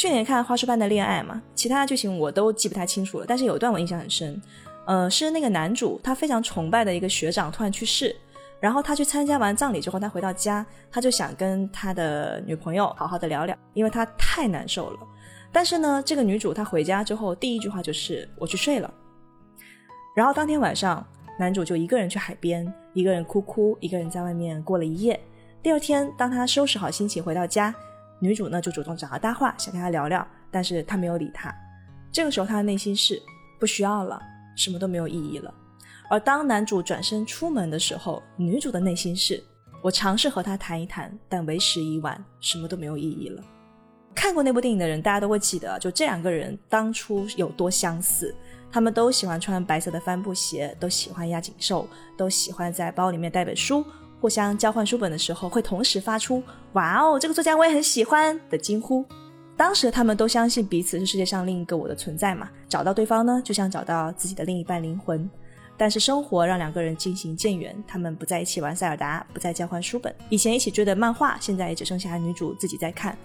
[0.00, 4.40] 去年看《花束般的恋爱》嘛，其他剧情我都记不太清楚了，但是有一段我印象很深，
[4.86, 8.16] 呃，是那个男主他非常崇拜的一个学长突然去世，
[8.60, 14.98] 然后他去参加完葬礼之后，他回到家，他就想跟他的女朋友好好的聊聊，因为他太难受了。
[15.52, 18.90] 但是呢，这个女主她回家之后第一句话就是我去睡了，
[20.16, 21.06] 然后当天晚上
[21.38, 25.20] 男主就一个人去海边，一个人哭哭，一个人在外面过了一夜。
[25.62, 27.74] 第二天，当他收拾好心情回到家。
[28.20, 31.54] 女主呢就主动找他搭话，想跟他聊聊，但是他没有理他。
[32.12, 33.20] 这个时候他的内心是
[33.58, 34.20] 不需要了，
[34.56, 35.52] 什么都没有意义了。
[36.10, 39.42] 而当男主转身出门的时候，女主的内心是
[39.82, 43.42] 我尝试和他谈一谈，但为时已晚，什么都没有意义了。
[44.14, 48.34] 看过那部电影的人，大家都会记得，就这两个人当初有多相似。
[48.72, 53.84] 他们都喜欢穿白色的帆布鞋，都喜欢压紧兽，都喜欢在包里面带本书。
[54.20, 56.42] 互相交换书本的时候，会同时发出
[56.74, 59.04] “哇哦，这个作家我也很喜欢”的惊呼。
[59.56, 65.28] 当时他们都相信彼此是世界上另一个我的存在嘛，找到对方呢，就像找到自己的另一半灵魂。
[65.76, 70.14] 但是生活让两个人渐行渐远，他们不在一起玩塞尔达，不再交换书本。
[70.28, 73.16] 以前一起追的漫画，现在也只剩下女主自己在看。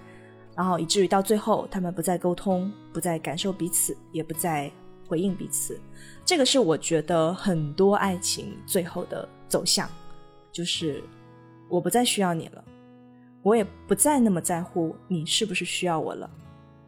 [0.56, 4.72] 然后以至于到最后，他们不再沟通，不再感受彼此，也不再
[5.06, 5.78] 回应彼此。
[6.24, 9.90] 这个是我觉得很多爱情最后的走向。
[10.56, 11.04] 就是
[11.70, 12.64] 我不再需要你了，
[13.44, 16.30] 我也不再那么在乎你是不是需要我了，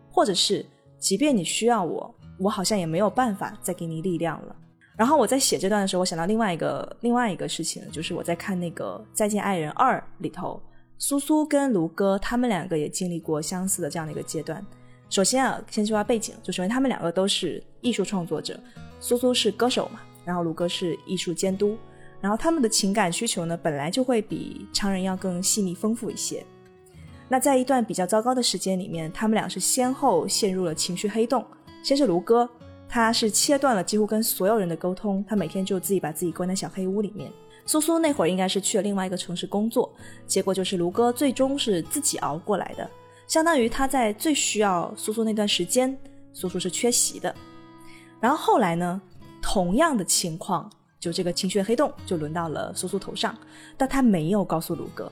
[0.10, 0.65] 或者是
[0.97, 4.56] 即便你需要我，我好像也没有办法再给你力量了。
[4.95, 10.62] 然后我在写这段的时候，我想到另外一个另外一个事情，就是我在看那个《再见爱人二》里头，
[10.97, 14.65] 苏苏跟卢哥他们两个也经历过相似的这样的一个阶段。
[15.10, 18.58] 首先啊，先说下背景，就首先他们两个都是艺术创作者，
[19.01, 21.77] 苏苏是歌手嘛，然后卢哥是艺术监督，
[22.19, 26.45] 然后他们的情感需求呢，本来就会比常人要更细腻丰富一些。
[27.30, 31.45] 那在一段比较糟糕的时间里面，他们俩是先后陷入了情绪黑洞。
[31.84, 32.49] 先是卢哥，
[32.89, 37.32] 他是切断了几乎跟所有人的沟通，他每天就自己把自己关在小黑屋里面。
[37.65, 39.93] 苏苏那会儿应该是去了另外一个城市工作，
[40.25, 42.89] 结果就是卢哥最终是自己熬过来的。
[43.27, 45.97] 相当于他在最需要苏苏那段时间，
[46.32, 47.36] 苏苏是缺席的。
[48.21, 49.01] 然后后来呢，
[49.41, 53.36] 同样的情况，就这个情绪黑洞就轮到了苏苏头上，
[53.77, 55.12] 但他没有告诉卢哥。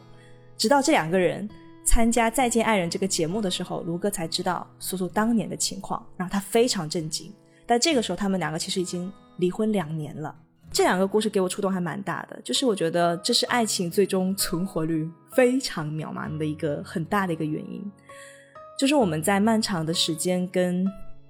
[0.57, 1.47] 直到这两个人
[1.85, 7.31] 参加《再见爱人》这个节目的时候，卢哥才知道苏苏当年的情况，让他非常震惊。
[7.65, 10.35] 但这个时候，他们两个其实已经离婚两年了。
[10.71, 17.81] 这两个故事给我触动还蛮大的，就是我觉得这是爱情最终存活率非常渺茫的一个很大的一个原因，
[18.77, 20.85] 就是我们在漫长的时间跟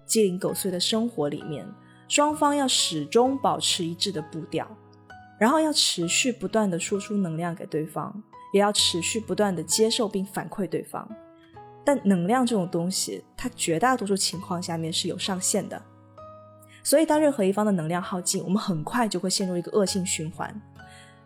[0.05, 1.65] 鸡零狗碎的生活里面，
[2.07, 4.67] 双方要始终保持一致的步调，
[5.39, 11.07] 然后要持续不断的输出能量给对方，也要持续不断的接受并反馈对方。
[11.83, 15.81] 但能量这种东西，它绝大多数情况下面是有上限的。
[16.83, 20.61] 所以，当任何一方的能量耗尽，我们很快就会陷入一个恶性循环。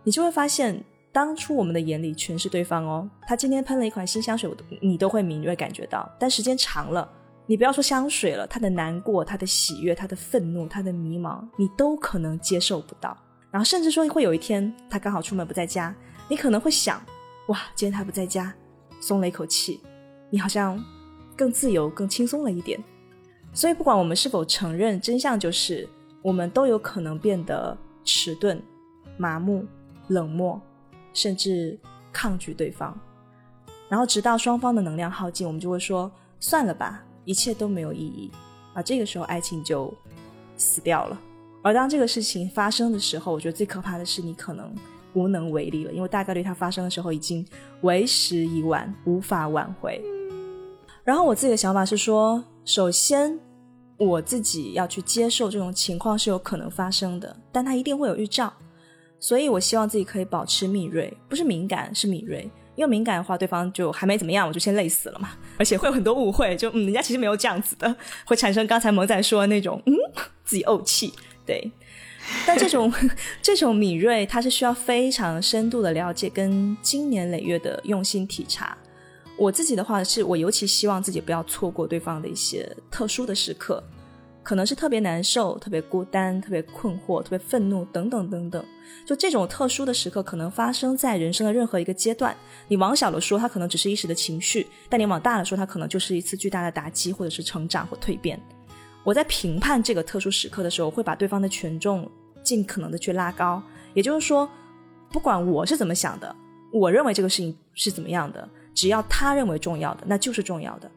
[0.03, 3.09] 你就会发现，当初我们的眼里全是对方哦。
[3.27, 4.49] 他今天喷了一款新香水，
[4.81, 6.09] 你都会敏锐感觉到。
[6.17, 7.09] 但时间长了，
[7.49, 13.17] 你不要说香水了，他的难过、他的喜悦、他的愤怒、他的迷茫，你都可能接受不到。
[13.49, 15.95] 然后，甚至说会有一天他刚好出门不在家，
[16.27, 17.01] 你可能会想：
[17.47, 18.53] 哇，今天他不在家，
[18.99, 19.81] 松了一口气，
[20.29, 20.79] 你好像
[21.35, 22.79] 更自由、更轻松了一点。
[23.51, 25.89] 所以，不管我们是否承认，真相就是
[26.21, 28.62] 我们都有可能变得迟钝、
[29.17, 29.65] 麻木、
[30.09, 30.62] 冷漠，
[31.13, 31.79] 甚至
[32.13, 32.95] 抗拒对方。
[33.89, 38.32] 然后，直到双方的能量耗尽，我们就会说：“算了吧，一切都没有意义。”
[38.73, 39.93] 啊，这个时候爱情就
[40.58, 41.19] 死掉了。
[41.62, 44.73] 而当这个事情发生的时候，我觉得最可怕的是你可能
[45.13, 47.45] 无能为力了，因为大概率它发生的时候已经
[47.82, 50.01] 为时已晚，无法挽回。
[51.03, 52.43] 然后我自己的想法是说。
[52.65, 53.39] 首先，
[53.97, 58.53] 我自己要去接受这种情况是有可能发生的，但它一定会有预兆，
[59.19, 62.47] 所以我希望自己可以保持敏锐，不是敏感，是敏锐。
[62.79, 69.93] 因为敏感的话，对方就还没怎么样，我就先累死了嘛，而且会有很多误会，就嗯，人家其实没有这样子的，会产生刚才萌仔说的那种嗯，
[70.45, 71.13] 自己怄气。
[71.45, 71.69] 对，
[72.47, 72.89] 但这种
[73.43, 78.77] 这种敏锐，它是需要非常深度的了解跟经年累月的用心体察。
[79.37, 83.83] 我自己的话是，我尤其希望自己不要错过对方的一些特殊的时刻，
[84.41, 88.63] 可能是特别难受、特别孤单、特别困惑、特别愤怒等等等等。
[89.06, 92.36] 就这种特殊的时刻，可能发生在人生的任何一个阶段。
[92.67, 98.41] 你往小了说，它可能只是一时的情绪；但你往大了说，它可能就是一次巨大的打击，或者是成长或蜕变。
[99.04, 102.10] 我在评判这个特殊时刻的时候，会把对方的权重
[102.41, 103.62] 尽可能的去拉高。
[103.93, 104.49] 也就是说，
[105.12, 106.36] 不管我是怎么想的，
[106.71, 108.47] 我认为这个事情是怎么样的。
[108.73, 110.89] 只要他认为重要的，那就是重要的。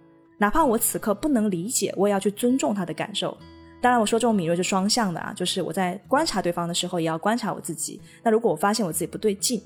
[0.43, 3.39] 哪怕我此刻不能理解，我也要去尊重他的感受。
[3.81, 8.01] 当然，我说这种敏锐是双向的啊，就是我在观察对方的时候，也要观察我自己。
[8.25, 9.63] 那如果我发现我自己不对劲，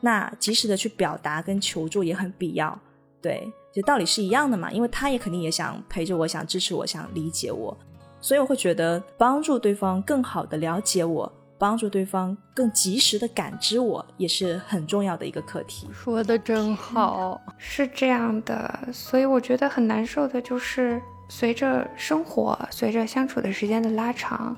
[0.00, 2.78] 那及时的去表达跟求助也很必要。
[3.20, 7.76] 对，就道理是一样的嘛，因为他也肯定也想陪着我，想支持我，想理解我。
[8.22, 11.30] 所以我会觉得帮助对方更好的了解我。
[11.58, 15.88] 帮助对方更及时的感知我，也是很重要的一个课题。
[15.92, 18.88] 说的真好，是这样的。
[18.92, 24.56] 所以我觉得很难受的就是，随着生活、随着相处的时间的拉长，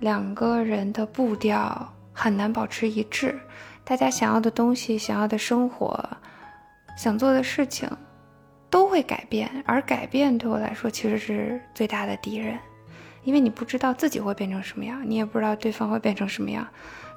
[0.00, 3.38] 两个人的步调很难保持一致。
[3.82, 5.98] 大家想要的东西、想要的生活、
[6.96, 7.88] 想做的事情，
[8.70, 9.50] 都会改变。
[9.66, 12.58] 而改变对我来说，其实是最大的敌人。
[13.24, 16.66] 因为你不知道自己会变成什么样，你也不知道对方会变成什么样。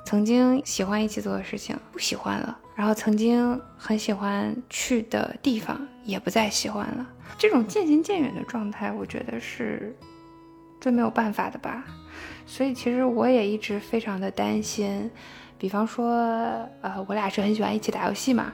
[0.06, 7.06] 曾经喜欢一起做的事情不喜欢了，然后曾经很喜欢去的地方也不再喜欢了。
[7.38, 9.94] 这种渐行渐远的状态，我觉得是
[10.79, 11.84] 最没有办法的吧。
[12.46, 15.12] 所以其实我也一直非常的担心。
[15.60, 16.10] 比方说，
[16.82, 18.54] 呃，我俩是很喜欢一起打游戏嘛，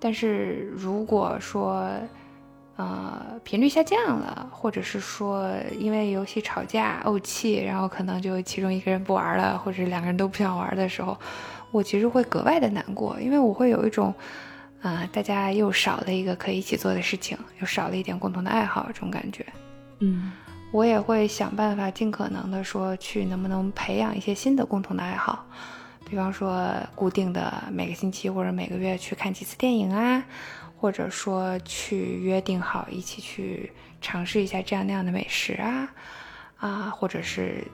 [0.00, 1.88] 但是如果说。
[2.78, 11.18] 呃，频率下降了，或者是说因为游戏吵架怄气，然后可能就其中一个人不玩了，或者两个人都不想玩的时候，
[11.72, 14.14] 我其实会格外的难过，因为我会有一种，
[14.80, 19.44] 啊，大家又少了一个可以一起做的事情，又少了一点共同的爱好这种感觉。
[19.98, 20.30] 嗯，
[20.70, 25.44] 我也会想办法尽可能的说去能不能培养一些新的共同的爱好，
[26.08, 30.24] 比方说固定的每个星期或者每个月去看几次电影啊，
[30.78, 35.92] 或者说去约定好一起去尝试一下这样那样的美食啊，
[36.56, 37.64] 啊，或者是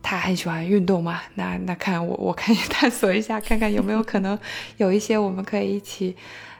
[0.00, 4.38] 他很喜欢运动嘛，那那看我我可以探索一下，看看有没有可能
[4.76, 6.16] 有一些我们可以一起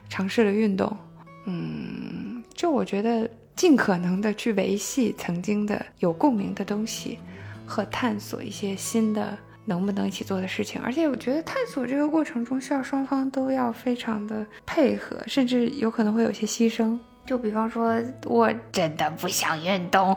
[0.08, 0.96] 尝试的运动。
[1.44, 7.20] 嗯，就我觉得尽可能的去维系曾经的有共鸣的东西，
[7.64, 10.80] 和探索一些新的能不能一起做的事情。
[10.80, 16.98] 而且我觉得探索这个过程中需要双方都要非常的配合，甚至有可能会有些牺牲。
[17.26, 20.16] 就比方说，我真的不想运动，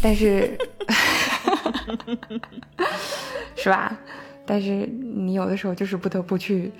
[0.00, 0.56] 但是
[3.56, 3.98] 是吧？
[4.46, 6.72] 但是你有的时候就是不得不去。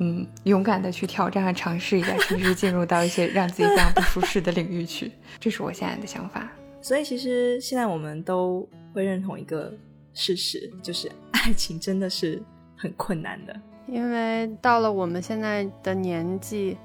[0.00, 6.48] 嗯，勇敢的去挑战和尝试一下，甚至进入到一些让自己非常不舒适的领域去，这是我现在的想法。
[6.80, 9.74] 所以其实现在我们都会认同一个
[10.18, 12.42] 事实，就是爱情真的是
[12.76, 13.54] 很困难的。
[13.86, 16.76] 因为到了我们现在的年纪，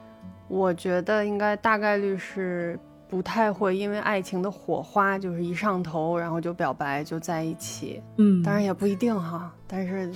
[0.47, 2.79] 我觉得应该大概率是。
[3.09, 8.01] 不太会因为爱情的火花就是一上头，然后就表白就在一起。
[8.17, 9.53] 嗯，当然也不一定哈。
[9.67, 10.11] 但是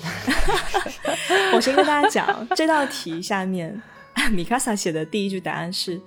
[1.53, 3.79] 我先跟大家讲这道题下面，
[4.31, 6.01] 米卡萨写的第一句答案是：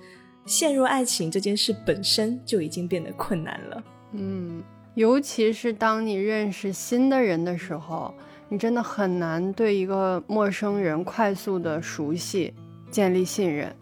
[0.45, 3.83] 陷入爱情这件事本身就已经变得困难了。
[4.11, 4.61] 嗯，
[4.93, 8.13] 尤其是当你认识新的人的时候，
[8.49, 12.53] 你真的很难对一个陌生人快速的熟悉，
[12.89, 13.73] 建立信任。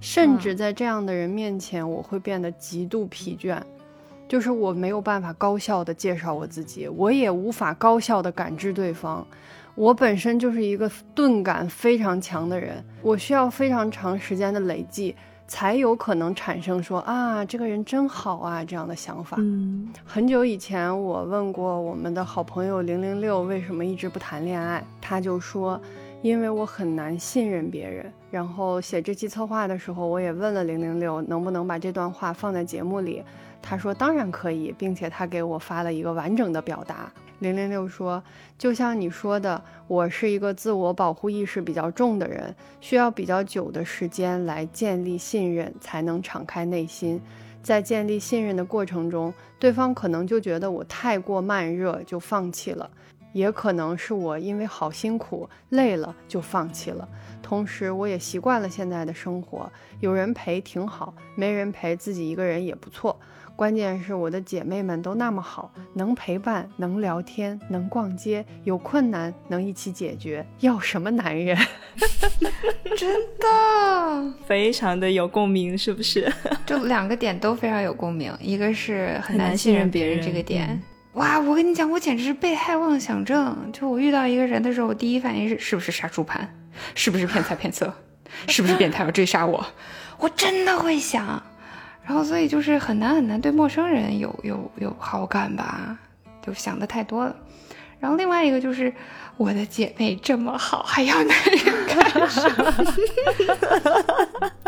[0.00, 3.60] 甚至在这样的人面前，我会变得极度疲倦，
[4.28, 9.26] 就是我没有办法高效的介绍我自己，我也无法高效的感知对方。
[9.74, 15.14] 我本身就是一个钝感非常强的人，我需要非常长时间的累计，
[15.50, 19.36] 才有可能产生说啊，这个人真好啊这样的想法。
[19.40, 25.78] 嗯，很久以前我问过我们的好朋友零零六为什么一直不谈恋爱，他就说。
[26.22, 33.24] 因为我很难信任别人，然后写这期策划的时候，我也问了零零六能不能把这段话放在节目里，
[33.62, 37.10] 他说当然可以，并且他给我发了一个完整的表达。
[37.40, 38.22] 零零六说，
[38.56, 47.20] 就像你说的，我是一个自我保护意识比较重的人，需要比较久的时间来建立信任，才能敞开内心。
[47.62, 52.88] 在建立信任的过程中，对方可能就觉得我太过慢热，就放弃了。
[53.32, 57.08] 也可能是我因为好辛苦累了就放弃了，
[57.40, 59.70] 同时我也习惯了现在的生活，
[60.00, 63.18] 有人陪挺好，没人陪自己一个人也不错。
[63.60, 71.54] 关键是我的姐妹们都那么好，能陪伴，能聊天，能逛街，有困难能一起解决，要什么男人？
[72.96, 76.32] 真的 非常的有共鸣，是不是？
[76.64, 80.80] 就两个点都非常有共鸣，一个是很难信任别人这个点。
[81.12, 83.70] 哇，我跟你讲，我简直是被害妄想症。
[83.74, 86.50] 就我遇到一个人的时候，我第一反应是是不是杀猪盘，
[86.94, 87.92] 是不是骗财骗色，
[88.48, 89.62] 是不是变态要追杀我？
[90.18, 91.42] 我真的会想，
[92.10, 95.96] 然后所以就是很难很难对陌生人有有有好感吧，
[96.42, 97.36] 就想的太多了。
[98.00, 98.92] 然后另外一个就是。
[99.36, 102.70] 我的姐妹这么好，还要男人干什么？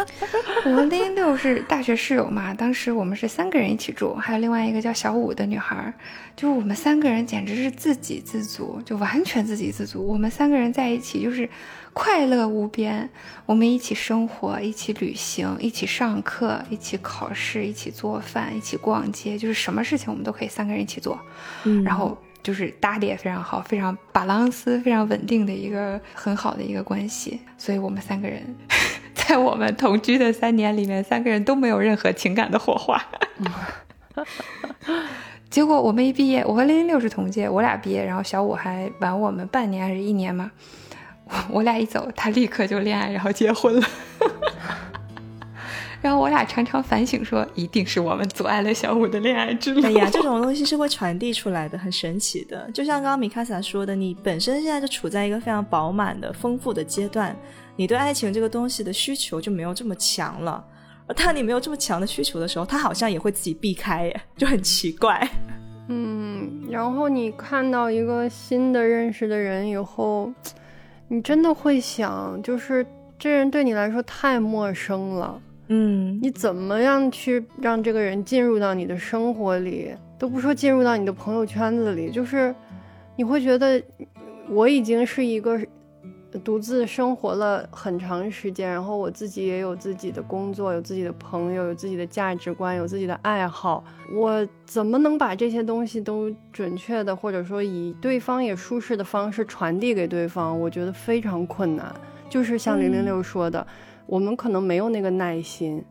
[0.64, 5.92] 我和零六是大学室友嘛，当时我们是三个人一起住，还有另外一个叫小五的女孩，
[6.36, 10.06] 就是我们三个人简直是自给自足，就完全自给自足。
[10.06, 11.48] 我们三个人在一起就是
[11.92, 13.10] 快乐无边，
[13.44, 21.18] 我们一起生活，一起旅行，一起上课，一起考试，一起做饭，一起逛街，就是什么事情我们都可以三个人一起做，
[21.64, 22.16] 嗯，然后。
[22.42, 27.40] 就是搭的也非常好，非常巴朗斯，非常稳定的一个很好的一个关系。
[27.56, 28.42] 所以我们三个人
[29.26, 33.02] 在我们同居的三年里面，三个人都没有任何情感的火花。
[35.48, 40.50] 结果我们一毕业，我和零零六是同届，我俩毕业，然后小五还晚我们半年还是一年嘛。
[41.26, 43.86] 我我俩一走，他立刻就恋爱，然后结婚了。
[46.00, 49.86] 然后我俩常常反省说，一定是我们阻碍了小五的恋爱之路。
[49.86, 52.68] 哎呀，这种东西是会传递出来的，很神奇的。
[52.72, 57.36] 就像刚刚米卡萨说的，你本身现在就处在一个非常饱满的、丰富的阶段，
[57.76, 60.64] 你对爱情这个东西的需求就没有这么强了。
[61.06, 65.28] 而当你没有这么强的需求的时候，他好像也会自己避开， 就很奇怪。
[65.88, 70.32] 嗯，然后你看到一个新的认识的人以后，
[71.08, 72.86] 你真的会想，就是
[73.18, 75.40] 这人对你来说太陌生了。
[75.68, 79.92] 嗯，你怎么样去让这个人进入到你的生活里？
[80.18, 82.54] 都不说进入到你的朋友圈子里，就是
[83.16, 83.82] 你会觉得
[84.48, 85.58] 我已经是一个
[86.40, 100.58] 独自生活了很长时间，然后我自己也有自己的工作，有自己的朋友，有自己的价值观，有自己的爱好，我怎么能把这些东西都准确的，或者说以对方也舒适的方式传递给对方？
[100.58, 101.94] 我觉得非常困难。
[102.28, 103.66] 就是像零零六说的，
[104.06, 105.84] 我们可能没有那个耐心，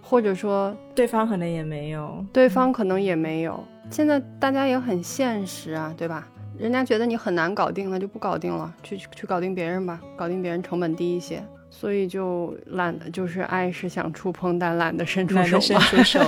[0.00, 3.62] 或者说对方可能也没有，对方可能也没有。
[3.90, 6.26] 现在大家也很现实啊，对吧？
[6.56, 15.60] 人家觉得你很难搞定，那就不搞定了，去去搞定别人吧，搞定别人成本低一些，所以就懒得，就是爱是想触碰，但懒得伸出手。
[15.60, 16.20] 伸出手。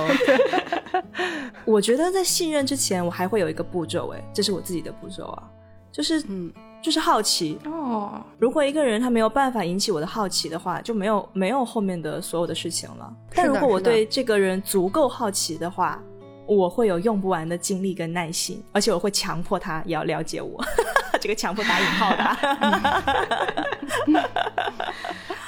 [1.63, 5.43] 我觉得在信任之前，我还会有一个步骤，哎，这是我自己的步骤啊，
[5.91, 6.51] 就是嗯，
[6.81, 8.21] 就是好奇哦。
[8.37, 13.13] 如果一个人他没有办法引起我的好奇的话，就没有没有后面的所有的事情了。
[13.33, 16.01] 但如果我对这个人足够好奇的话。
[16.47, 20.63] 我会有用不完的精力跟耐心，而且我会强迫他也要了解我，
[21.19, 22.37] 这个强迫打引号的。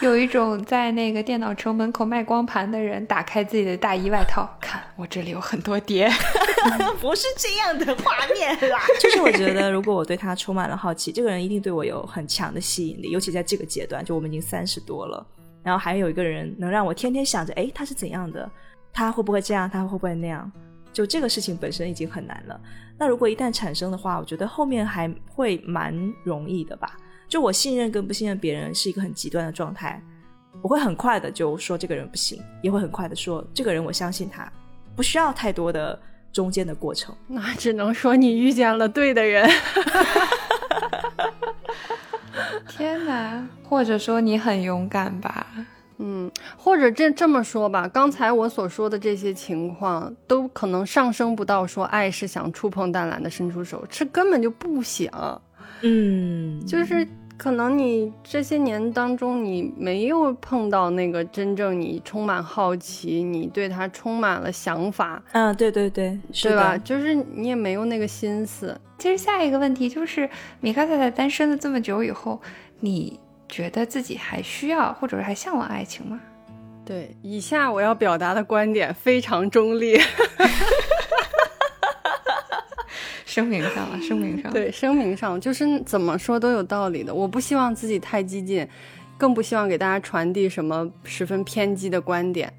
[0.02, 6.10] 有一种在那个电脑城门口卖光盘的人，打开自己的大衣外套，看我这里有很多碟，
[7.02, 8.80] 不是这样的画面啦。
[9.02, 15.26] 就是我觉得，如果我对他充满了好奇，这个人一定对我有很强的吸引力，尤其在这个阶段，就我们已经三十多了，
[15.64, 18.50] 然后还有一个人能让我天天想着，哎，他是怎样的？
[18.93, 19.70] 他会不会这样？
[19.70, 20.50] 他会不会那样？
[20.92, 22.60] 就这个事情本身已经很难了，
[22.98, 26.98] 那如果一旦产生的话，我觉得后面还会蛮容易的吧。
[27.28, 30.02] 就我信任跟不信任别人是一个很极端的状态，
[30.62, 34.52] 我会很快的就说这个人不行，也会很快的说这个人我相信他，
[34.96, 35.98] 不需要太多的
[36.34, 37.16] 中间的过程。
[37.28, 39.50] 那只能说你遇见了对的人。
[42.68, 45.46] 天哪，或者说你很勇敢吧。
[46.02, 55.41] 嗯，或者这这么说吧，刚才我所说的这些情况，都可能上升不到说爱是想触碰淡蓝的伸出手，这根本就不想。
[55.82, 57.06] 嗯，就是
[57.38, 65.22] 可能你这些年当中，你没有碰到那个真正你充满好奇，你对他充满了想法。
[65.34, 66.78] 嗯，对对对，对吧？
[66.78, 68.80] 就是你也没有那个心思。
[68.97, 70.30] 其实下一个问题就是，
[70.62, 72.39] 米卡太太单身了这么久以后，
[72.80, 73.20] 你。
[73.50, 76.20] 觉得自己还需要，或者是还向往爱情吗？
[76.86, 80.00] 对，以下我要表达的观点非常中立。
[83.26, 84.52] 声明上了，声明上。
[84.52, 87.14] 对，声明上就是怎么说都有道理的。
[87.14, 88.68] 我不希望自己太激进，
[89.18, 92.52] 更不希望给大家传递什么十分偏激的观点。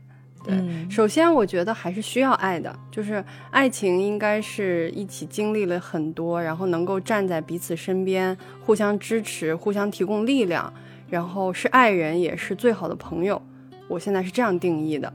[0.42, 0.56] 对，
[0.88, 8.34] 首先我觉得还是需要爱的，就是爱情应该是一起经历了很多，然后能够站在彼此身边，
[8.64, 10.72] 互相支持，互相提供力量，
[11.10, 13.40] 然后是爱人，也是最好的朋友。
[13.86, 15.12] 我现在是这样定义的，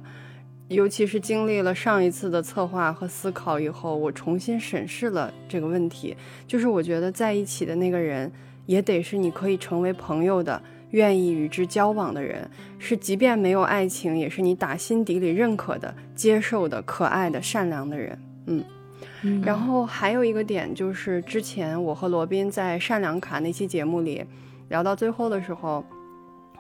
[0.68, 6.16] 尤其是经历了上一次的策划和思考以后，我重新审视了这个问题，
[6.46, 8.32] 就是我觉得在一起的那个人，
[8.68, 10.62] 也得是你可以成为朋友的。
[10.96, 18.18] 愿意与之交往的人，是即便没有爱情，也是你打心底里认可的、接受的、可爱的、善良的人。
[18.46, 18.64] 嗯，
[19.44, 24.24] 然后还有一个点就是，之前我和罗宾在善良卡那期节目里
[24.70, 25.84] 聊到最后的时候，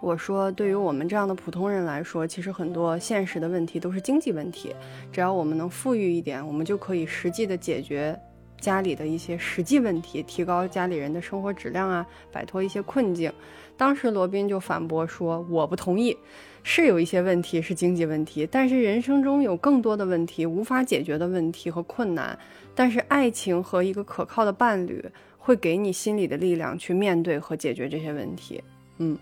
[0.02, 4.76] 我说，对于我们这样的普通人来说，其实很多现实的问题都是经济问题，
[5.14, 8.20] 只要我们能富裕一点，我们就可以实际的解决
[8.60, 13.32] 家里的一些实际问题，提高家里人的生活质量啊，摆脱一些困境。
[13.78, 16.18] 当时罗宾就反驳说：“我不同意，
[16.64, 22.38] 是有一些问题是经济问题，但是人生中有更多的问题无法解决的问题和困难。
[22.74, 25.04] 但是爱情和一个可靠的伴侣
[25.38, 28.64] 会给你心理的力量去面对和解决这些问题。”
[29.00, 29.18] 嗯，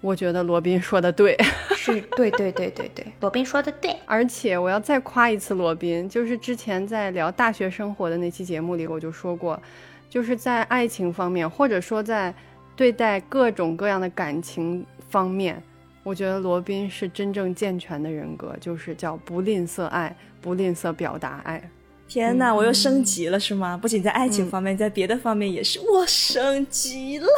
[0.00, 1.36] 我觉得罗宾说的对，
[1.76, 3.94] 是对对对对对，罗宾说的对。
[4.06, 9.60] 而且我要再夸一次罗宾，就是之前在聊大学生活的那期节目里，我就说过，
[10.08, 12.34] 就是在爱情方面，或者说在。
[12.80, 15.62] 对待各种各样的感情方面，
[16.02, 21.62] 我觉得罗宾是真正健全的人格，就是叫不吝啬爱，不吝啬表达爱。
[22.08, 23.76] 天哪，我又升级了是吗？
[23.76, 27.28] 不仅在爱情方面，在别的方面也是，我升级了。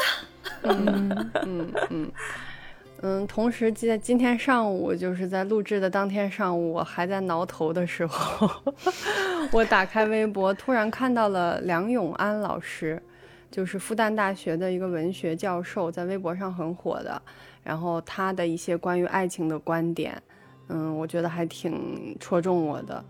[0.62, 1.10] 嗯
[1.44, 2.12] 嗯嗯
[3.00, 3.26] 嗯。
[3.26, 8.48] 同时，在今天上午，就是在录制的当天上午，我还在挠头的时候，
[9.50, 13.02] 我打开微博，突然看到了梁永安老师。
[13.52, 17.22] 就是复旦大学的一个文学教授，在微博上很火的。
[17.62, 20.20] 然后他的一些关于爱情的观点，
[20.68, 23.04] 嗯，我觉得还挺戳中我的，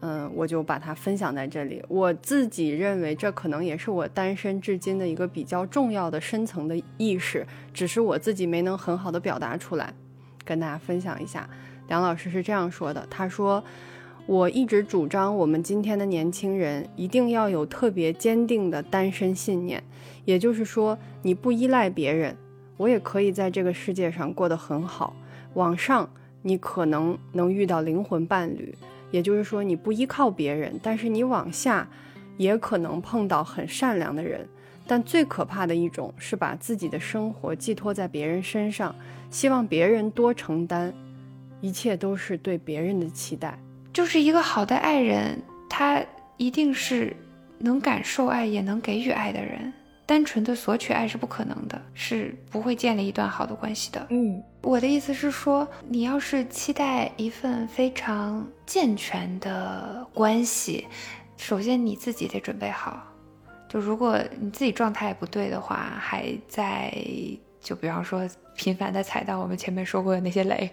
[0.00, 1.80] 嗯，我就把它分享在这里。
[1.88, 9.92] 我自己认为，这可能也是我单身至今的一个比较重要的深层的意识，只是我自己没能很好的表达出来，
[10.44, 11.48] 跟大家分享一下。
[11.86, 13.62] 梁老师是这样说的，他说。
[14.26, 19.82] 我一直主张，我们今天的年轻人一定要有特别坚定的单身信念，
[20.24, 22.36] 也就是说，你不依赖别人。
[22.76, 25.14] 我也可以在这个世界上过得很好。
[25.54, 26.08] 往上，
[26.40, 28.74] 你可能能遇到灵魂伴侣，
[29.10, 31.88] 也就是说你不依靠别人；但是你往下，
[32.36, 34.48] 也可能碰到很善良的人。
[34.86, 38.94] 但最可怕的一种是把自己的生活寄托在别人身上，
[39.30, 40.92] 希望别人多承担，
[41.60, 43.58] 一切都是对别人的期待。
[43.92, 46.02] 就是一个好的爱人，他
[46.36, 47.14] 一定是
[47.58, 49.72] 能感受爱也能给予爱的人。
[50.04, 54.04] 单纯的索取爱是不可能的，是不会建立一段好的关系的。
[54.10, 60.86] 嗯，我的意思是说，你要是期待一份非常健全的关系，
[61.36, 63.02] 首先你自己得准备好。
[63.68, 66.92] 就如果你自己状态不对的话，还在
[67.62, 70.68] 就比方说频繁的踩到我们前面说过的那些雷，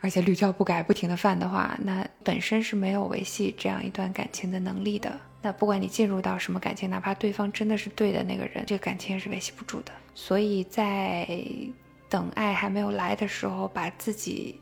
[0.00, 5.12] 而且屡教不改，不停的犯的话，那本身是没有维系这样一段感情的能力的。
[5.42, 9.92] 那不管你进入到什么感情，哪怕对方真的是对的那个人，这个感情也是维系不住的。
[10.14, 11.28] 所以在
[12.08, 14.60] 等爱还没有来的时候，把自己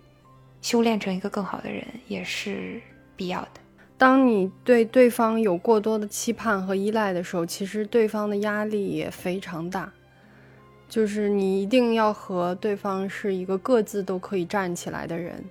[0.62, 2.81] 修炼成一个更好的人，也是
[3.14, 3.51] 必要的。
[3.99, 9.93] 当你对对方有过多的期盼和依赖的时候，其实对方的压力也非常大。
[10.91, 15.43] 就是你一定要和对方是一个各自都可以站起来的人，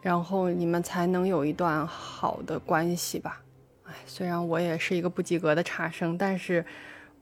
[0.00, 3.42] 然后你们才能有一段好的关系吧。
[3.84, 6.64] 哎，虽然我也是一个不及格的差生，但是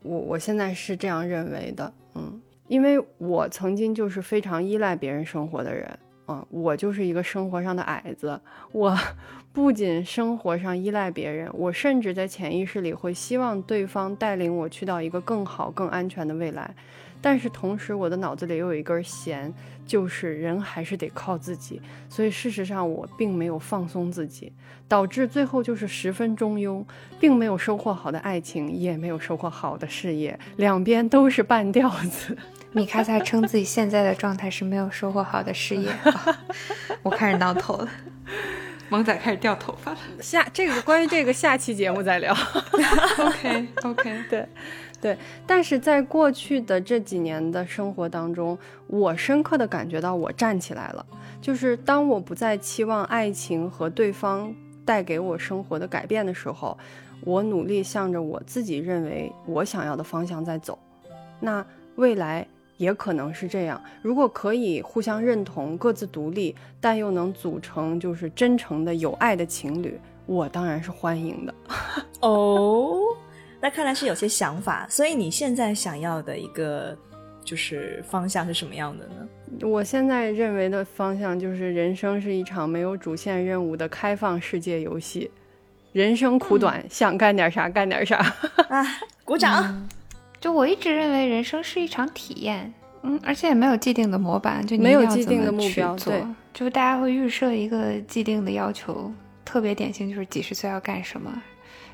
[0.02, 8.96] 我我现在是这样认为的，嗯，因为我曾经就是非常依赖别人生活的人，嗯，我就是一个生活上的矮子，我
[9.52, 16.72] 不仅生活上依赖别人，我甚至在潜意识里会希望对方带领我去到一个更好、更安全的未来。
[17.24, 19.50] 但是同时，我的脑子里又有一根弦，
[19.86, 21.80] 就是人还是得靠自己。
[22.06, 24.52] 所以事实上，我并没有放松自己，
[24.86, 26.84] 导致最后就是十分中庸，
[27.18, 32.36] 并没有收获好的爱情，也没有收获好的事业，两边都是半吊子。
[32.72, 35.90] 米卡萨称自己现在的状态是没有收获好的事业，
[37.02, 37.88] 我开始挠头了，
[38.90, 39.98] 萌仔开始掉头发了。
[40.20, 42.36] 下这个关于这个下期节目再聊。
[43.18, 44.46] OK OK，对。
[45.04, 45.14] 对，
[45.46, 51.04] 但是在过去的这几年的生活当中，我深刻的感觉到我站起来了。
[51.42, 54.50] 就是当我不再期望爱情和对方
[54.82, 56.78] 带给我生活的改变的时候，
[57.20, 60.78] 我努力向着我自己认为我想要的方向在走。
[61.38, 61.62] 那
[61.96, 62.48] 未来
[62.78, 63.78] 也可能是这样。
[64.00, 71.54] 如果可以互相认同、各自独立，但又能组成就是真诚的有爱的情侣，我当然是欢迎的。
[72.26, 73.02] 哦。
[73.64, 76.94] 那看来是有些想法，所以你现在想要的一个
[77.42, 79.66] 就是方向是什么样的呢？
[79.66, 85.30] 我现在认为的方向就是人生是一场没有主线任务的开放世界游戏，
[85.94, 88.18] 人生苦短，想干点啥干点啥。
[88.68, 88.84] 啊，
[89.24, 89.88] 鼓掌！
[90.38, 99.10] 就我一直认为人生是一场体验，嗯，而且也没有既定的模板，就没有既定的目标，对，就大家会预设一个既定的要求，
[99.42, 101.32] 特别典型就是几十岁要干什么。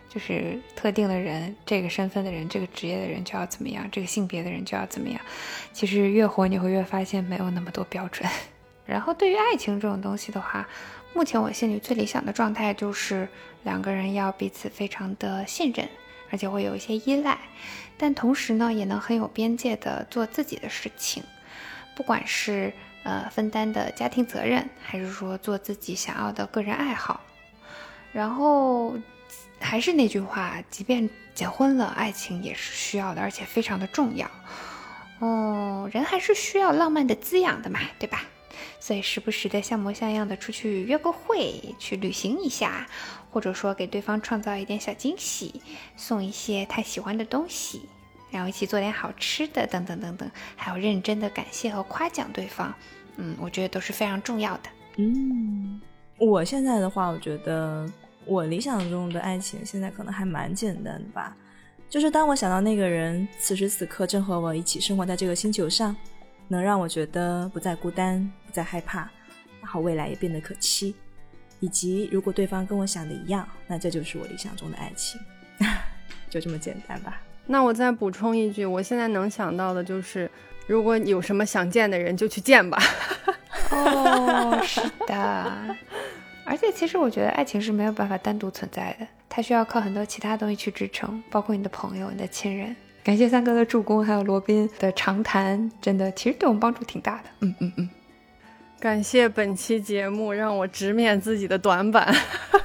[0.09, 5.21] 就是特定的人，这个身份的人，这个职业的人就要怎么样，这个性别的人就要怎么样。
[5.73, 8.29] 其实越活你会越发现没有那么多标准。
[8.85, 10.69] 然后对于爱情这种东西的话，
[11.15, 13.29] 目前我心里最理想的状态就是
[13.63, 15.89] 两个人要彼此非常的信任，
[16.33, 17.39] 而且会有一些依赖，
[17.97, 21.23] 但同时呢也能很有边界的做自己的事情，
[21.95, 22.73] 不管是
[23.05, 27.21] 呃分担的家庭责任，还是说做自己想要的个人爱好，
[28.13, 28.95] 然后。
[29.61, 34.29] 还是那句话，即便结婚了，爱情也是需要的，而且非常的重要。
[35.21, 38.23] 哦，人还是需要浪漫的滋养的嘛，对吧？
[38.81, 42.89] 所以时不时的像模像样的出去约个会，去旅行一下，
[43.31, 45.61] 或者说给对方创造一点小惊喜，
[45.95, 47.83] 送一些他喜欢的东西，
[48.31, 52.75] 然后一起做点好吃的，等等等等，还有认真的感谢和夸奖对方，
[53.19, 54.71] 嗯，我觉得都是非常重要的。
[54.97, 55.79] 嗯，
[56.17, 57.87] 我现在的话，我觉得。
[58.27, 61.37] 我理想中的爱情现在可能还蛮简单的吧，
[61.89, 65.97] 就是当我想到那个人此时此刻正和我一起生活在这个星球上，
[66.47, 69.09] 能让我觉得不再孤单，不再害怕，
[69.61, 70.95] 然后未来也变得可期，
[71.59, 75.21] 以及如果对方跟我想的一样，那这就是我理想中的爱情，
[76.31, 77.21] 就这么简单吧。
[77.47, 80.31] 那我再补充一句，我现在能想到的就是，
[80.69, 82.79] 如果有什么想见的人，就去见吧。
[83.73, 85.77] 哦，是的。
[86.51, 92.75] 而且，其实我觉得爱情是没有办法单独存在的，它需要靠很多其他东西去支撑，包括你的朋友、你的亲人。
[93.05, 97.31] 感谢三哥的助攻，还有罗宾的长谈，真的其实对我们帮助挺大的。
[97.41, 97.89] 嗯嗯嗯，
[98.81, 102.13] 感谢本期节目让我直面自己的短板。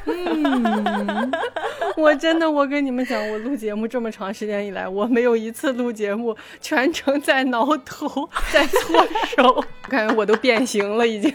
[0.06, 1.32] 嗯
[1.96, 9.08] 我真的，我跟你们讲，我录节目这么长时间以来，我没有一次录节目全程在挠头，在搓
[9.38, 11.34] 手，我 感觉我都变形了，已经。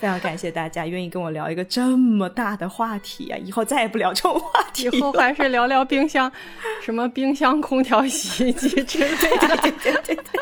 [0.00, 3.36] 非常感谢大家愿意跟我聊一个这么大的话题啊！
[3.36, 6.32] 以后再也不聊这种话题，以后 还是聊聊冰箱，
[6.80, 9.56] 什么冰箱、空调、洗衣机之类的。
[9.60, 10.40] 对对对对。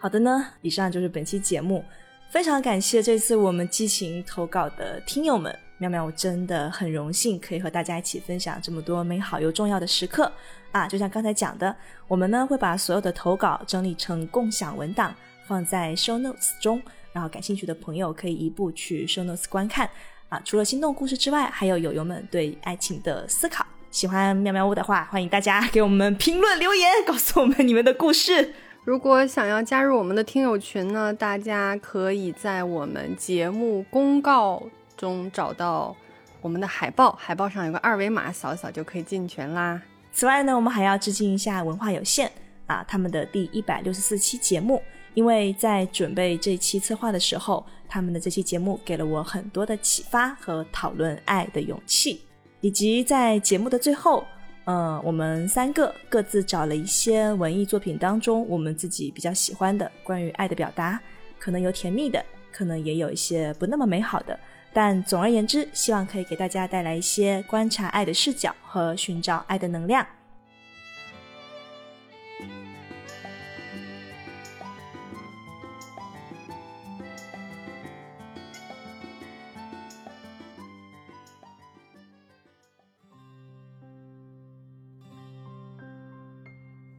[0.00, 1.84] 好的呢，以上就是本期节目。
[2.30, 10.32] 非常感谢这次我们激情投稿的听友们，妙妙，我真的很荣幸可以和大家一起分享这么多美好又重要的时刻
[10.72, 10.88] 啊！
[10.88, 11.76] 就像刚才讲的，
[12.08, 15.14] 我们呢会把所有的投稿整理成共享文档，
[15.46, 16.80] 放在 show notes 中。
[17.16, 19.88] 然后感兴趣的朋友可以一步去 show notes 观看
[20.28, 20.38] 啊！
[20.44, 23.64] 除了心动故事之外，还有友友们对爱情的思考。
[23.90, 28.52] 喜欢喵喵屋的话，欢迎大家给我们评论留言，告诉我们你们的故事。
[28.84, 34.62] 如果想要加入我们的听友群呢，大家可以在我们节目公告
[34.94, 35.96] 中找到
[36.42, 39.80] 我们的海报，海报上有个二维码，扫一扫就可以进群啦。
[40.12, 42.30] 此外呢，我们还要致敬一下文化有限
[42.66, 44.82] 啊，他们的第一百六十四期节目。
[45.16, 52.20] 因为在准备这期策划的时候，他们的这期节目给了我很多的启发和讨论爱的勇气，
[52.60, 54.26] 以及在节目的最后，
[54.66, 61.00] 嗯，我们三个各自找了一些文艺作品当中我们自己比较喜欢的关于爱的表达，
[61.38, 64.38] 可能有甜蜜的，可能也有一些不那么美好的，
[64.74, 70.06] 但总而言之，希望可以给大家带来一些观察爱的视角和寻找爱的能量。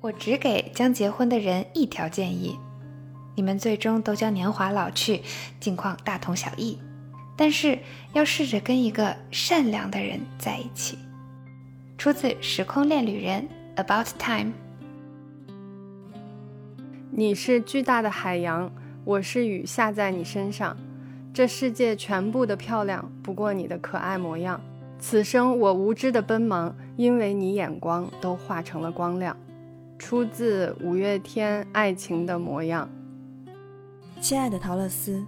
[0.07, 2.57] 我只给将结婚的人一条建议：
[3.35, 5.21] 你们最终都将年华老去，
[5.59, 6.79] 境况大同小异。
[7.35, 7.77] 但是
[8.13, 10.97] 要试着跟一个善良的人在一起。
[11.97, 13.45] 出自《时空恋旅人》
[13.83, 14.53] About Time。
[17.11, 18.71] 你是巨大的海洋，
[19.03, 20.77] 我是雨下在你身上。
[21.33, 24.61] 这世界全部的漂亮，不过你的可爱模样。
[24.99, 29.35] 此生我无知的奔忙，因为你眼光都化成了光亮。
[29.97, 32.87] 出自五月天《爱情的模样》。
[34.21, 35.25] 亲爱的陶乐斯，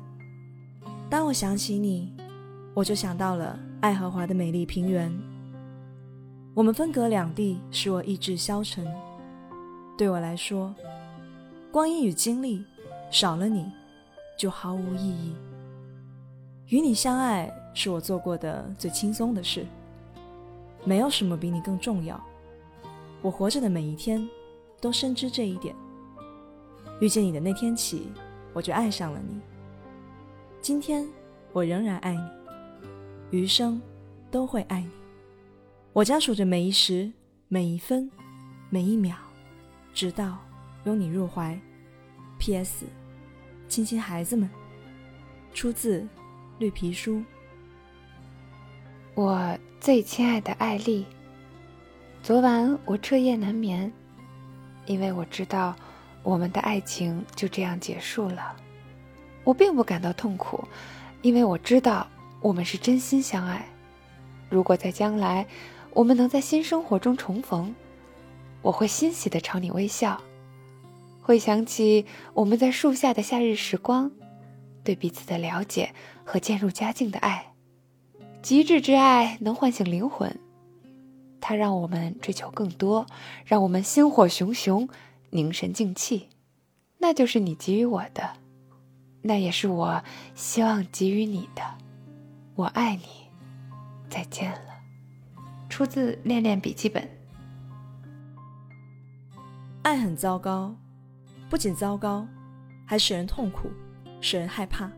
[1.09, 2.13] 当我想起你，
[2.74, 5.11] 我就想到了爱荷华的美丽平原。
[6.53, 8.86] 我们分隔两地，使我意志消沉。
[9.97, 10.74] 对我来说，
[11.72, 12.63] 光阴与经历
[13.09, 13.72] 少了你，
[14.38, 15.34] 就毫无意义。
[16.67, 19.65] 与你相爱是我做过的最轻松的事，
[20.86, 22.20] 没有什么比你更重要。
[23.22, 24.28] 我活着的每一天。
[24.82, 25.76] 都深知这一点。
[27.00, 28.10] 遇见你的那天起，
[28.54, 29.40] 我就爱上了你。
[30.62, 31.08] 今天
[31.52, 32.22] 我仍然爱你，
[33.32, 33.82] 余生
[34.30, 34.90] 都会爱你。
[35.94, 37.12] 我将数着每一时、
[37.48, 38.10] 每一分、
[38.70, 39.16] 每一秒，
[39.94, 40.38] 直到
[40.86, 41.60] 拥你入怀。
[42.38, 42.86] P.S.
[43.68, 44.50] 亲亲孩子们。
[45.52, 46.08] 出自
[46.60, 47.24] 绿皮书。
[49.16, 51.06] 我最亲爱的艾丽，
[52.22, 53.92] 昨晚我彻夜难眠。
[54.90, 55.76] 因为我知道，
[56.24, 58.56] 我们的爱情就这样结束了。
[59.44, 60.68] 我并不感到痛苦，
[61.22, 62.08] 因为我知道
[62.42, 63.64] 我们是真心相爱。
[64.50, 65.46] 如果在将来，
[65.94, 67.76] 我们能在新生活中重逢，
[68.64, 70.20] 我会欣喜地朝你微笑，
[71.22, 74.12] 会想起我们在树下的夏日时光，
[74.84, 75.94] 对彼此的了解
[76.26, 77.54] 和渐入佳境的爱。
[78.42, 80.36] 极致之爱能唤醒灵魂。
[81.42, 83.06] 它让我们追求更多，
[83.46, 84.88] 让我们心火熊熊，
[85.30, 86.30] 凝神静气。
[87.00, 88.34] 那就是你给予我的，
[89.22, 90.04] 那也是我
[90.36, 91.62] 希望给予你的。
[92.56, 93.04] 我爱你，
[94.10, 94.60] 再见了。
[95.70, 97.04] 出自《恋恋笔记本》。
[99.82, 100.76] 爱很糟糕，
[101.50, 102.28] 不仅糟糕，
[102.86, 103.70] 还使人痛苦，
[104.20, 104.92] 使人害怕，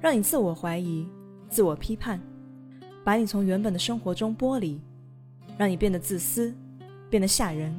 [0.00, 1.06] 让你自我怀疑、
[1.50, 2.18] 自我批判，
[3.04, 4.80] 把你从原本的生活中剥离。
[5.58, 6.54] 让你变得自私，
[7.10, 7.74] 变得吓人，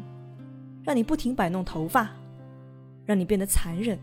[0.84, 2.10] 让你不停摆弄头发，
[3.06, 3.98] 让你变得残忍，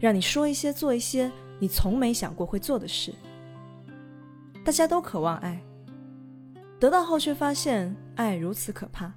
[0.00, 3.14] 让你说一些做一些你从没想过会做的事。
[4.64, 5.60] 大家都渴望爱，
[6.78, 9.12] 得到后却发现爱如此可怕，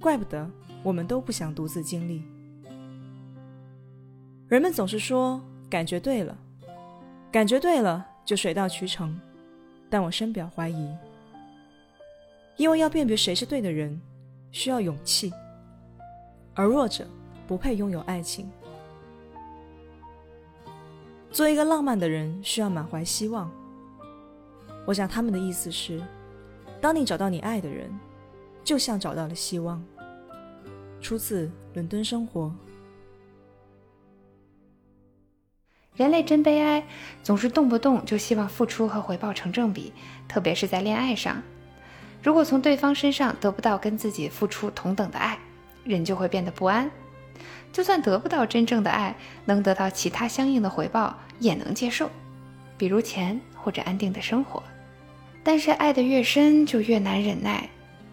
[0.00, 0.50] 怪不得
[0.82, 2.22] 我们都不想独自经历。
[4.48, 6.36] 人们总是说感觉对了，
[7.30, 9.16] 感觉对了就水到渠成，
[9.88, 10.88] 但我深表怀疑。
[12.60, 13.98] 因为要辨别谁是对的人，
[14.50, 15.32] 需要勇气，
[16.52, 17.08] 而弱者
[17.46, 18.50] 不配拥有爱情。
[21.30, 23.50] 做一个浪漫的人，需要满怀希望。
[24.84, 26.02] 我想他们的意思是，
[26.82, 27.90] 当你找到你爱的人，
[28.62, 29.82] 就像找到了希望。
[31.00, 32.42] 出自《伦敦生活》。
[35.96, 36.86] 人类真悲哀，
[37.22, 39.94] 总是动不动就希望付出和回报成正比，
[40.28, 41.42] 特别是在恋爱上。
[42.22, 45.38] 如果从对方身上得不到跟自己付出同等的爱，
[45.84, 46.90] 人就会变得不安。
[47.72, 49.14] 就算得不到真正的爱，
[49.44, 52.10] 能得到其他相应的回报也能接受，
[52.76, 54.62] 比如钱或者安定的生活。
[55.42, 57.68] 但是爱得越深，就越难忍耐，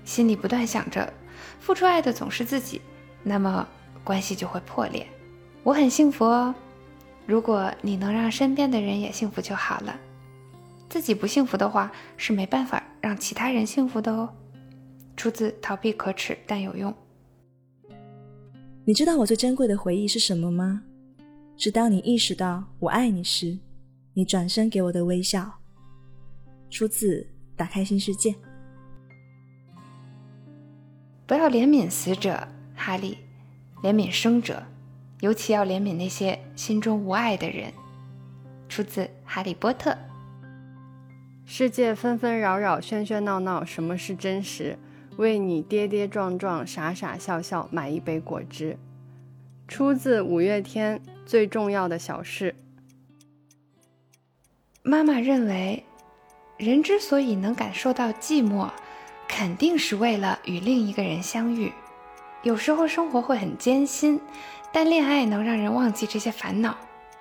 [0.06, 1.12] 心里不断想着
[1.60, 2.80] 付出爱的总是自己，
[3.24, 3.68] 那么
[4.04, 5.06] 关系就会破裂。
[5.64, 6.56] 我很幸福哦，
[7.26, 10.00] 如果你能让身边的人也幸福就好了。
[10.90, 14.34] 自己不幸福的话，是没办法让其他人幸福的哦。
[15.16, 16.94] 出自逃避可耻但有用。
[18.86, 20.84] 你知道我最珍贵的回忆是什么吗？
[21.58, 23.58] 是当你意识到我爱你时，
[24.14, 25.52] 你转身给我的微笑。
[26.70, 28.36] 出自打开新世界。
[31.26, 33.18] 不要怜悯死者，哈利，
[33.84, 34.64] 怜悯生者，
[35.20, 37.74] 尤其要怜悯那些心中无爱的人。
[38.70, 39.92] 出自《哈利波特》。
[41.50, 44.78] 世界纷纷扰扰，喧喧闹闹，什么是真实？
[45.16, 48.78] 为你跌跌撞撞，傻傻笑笑，买一杯果汁。
[49.66, 52.54] 出自五月天《最重要的小事》。
[54.84, 55.86] 妈妈认为，
[56.58, 58.70] 人之所以能感受到寂寞，
[59.30, 61.72] 肯定是为了与另一个人相遇。
[62.44, 64.20] 有时候生活会很艰辛，
[64.74, 66.78] 但恋爱能让人忘记这些烦恼。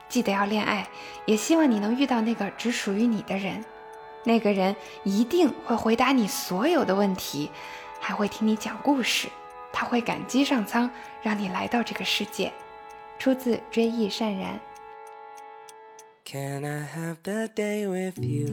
[0.08, 0.88] 记得要恋爱，
[1.26, 3.64] 也希望你能遇到那个只属于你的人。
[4.26, 4.74] 那个人
[5.04, 7.48] 一定会回答你所有的问题，
[8.00, 9.28] 还会听你讲故事。
[9.72, 10.90] 他会感激上苍，
[11.22, 12.52] 让你来到这个世界。
[13.18, 14.58] 出自《追忆善然》。
[16.30, 18.48] Can I have the day with you?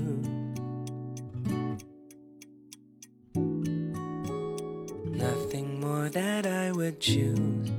[5.18, 7.72] Nothing more that I would choose.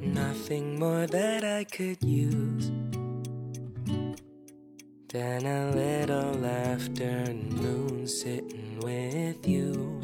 [0.00, 2.70] Nothing more that I could use
[5.16, 9.98] than a little afternoon sitting with you.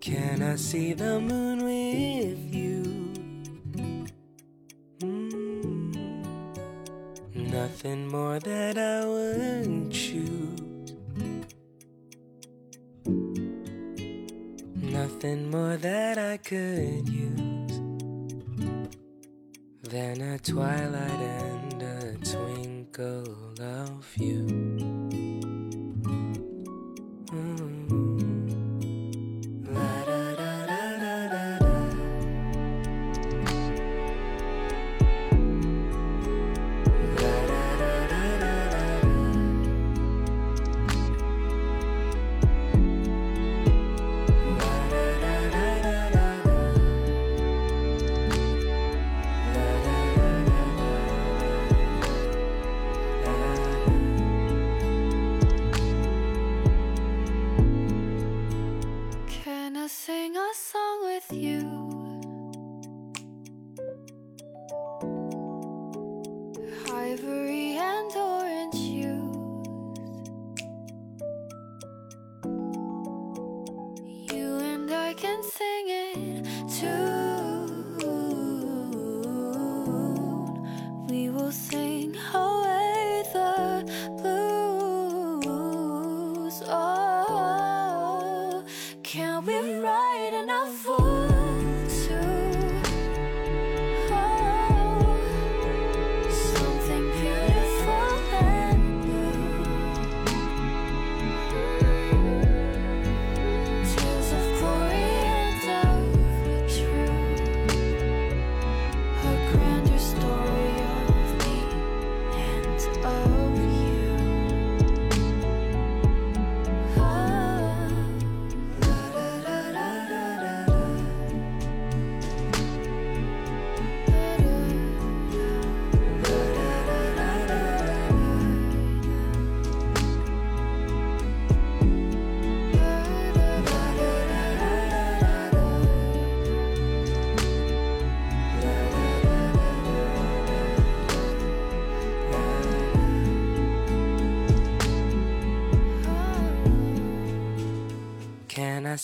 [0.00, 2.82] Can I see the moon with you?
[5.00, 5.92] Mm.
[7.34, 10.92] Nothing more that I wouldn't choose.
[14.76, 17.41] Nothing more that I could use
[19.92, 25.01] than a twilight and a twinkle of you.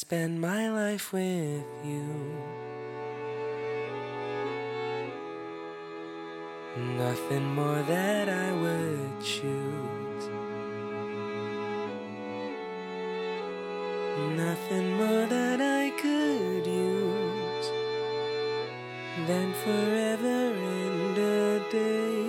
[0.09, 2.09] Spend my life with you?
[6.97, 10.25] Nothing more that I would choose.
[14.45, 17.69] Nothing more that I could use
[19.27, 20.41] than forever
[20.79, 22.28] and a day.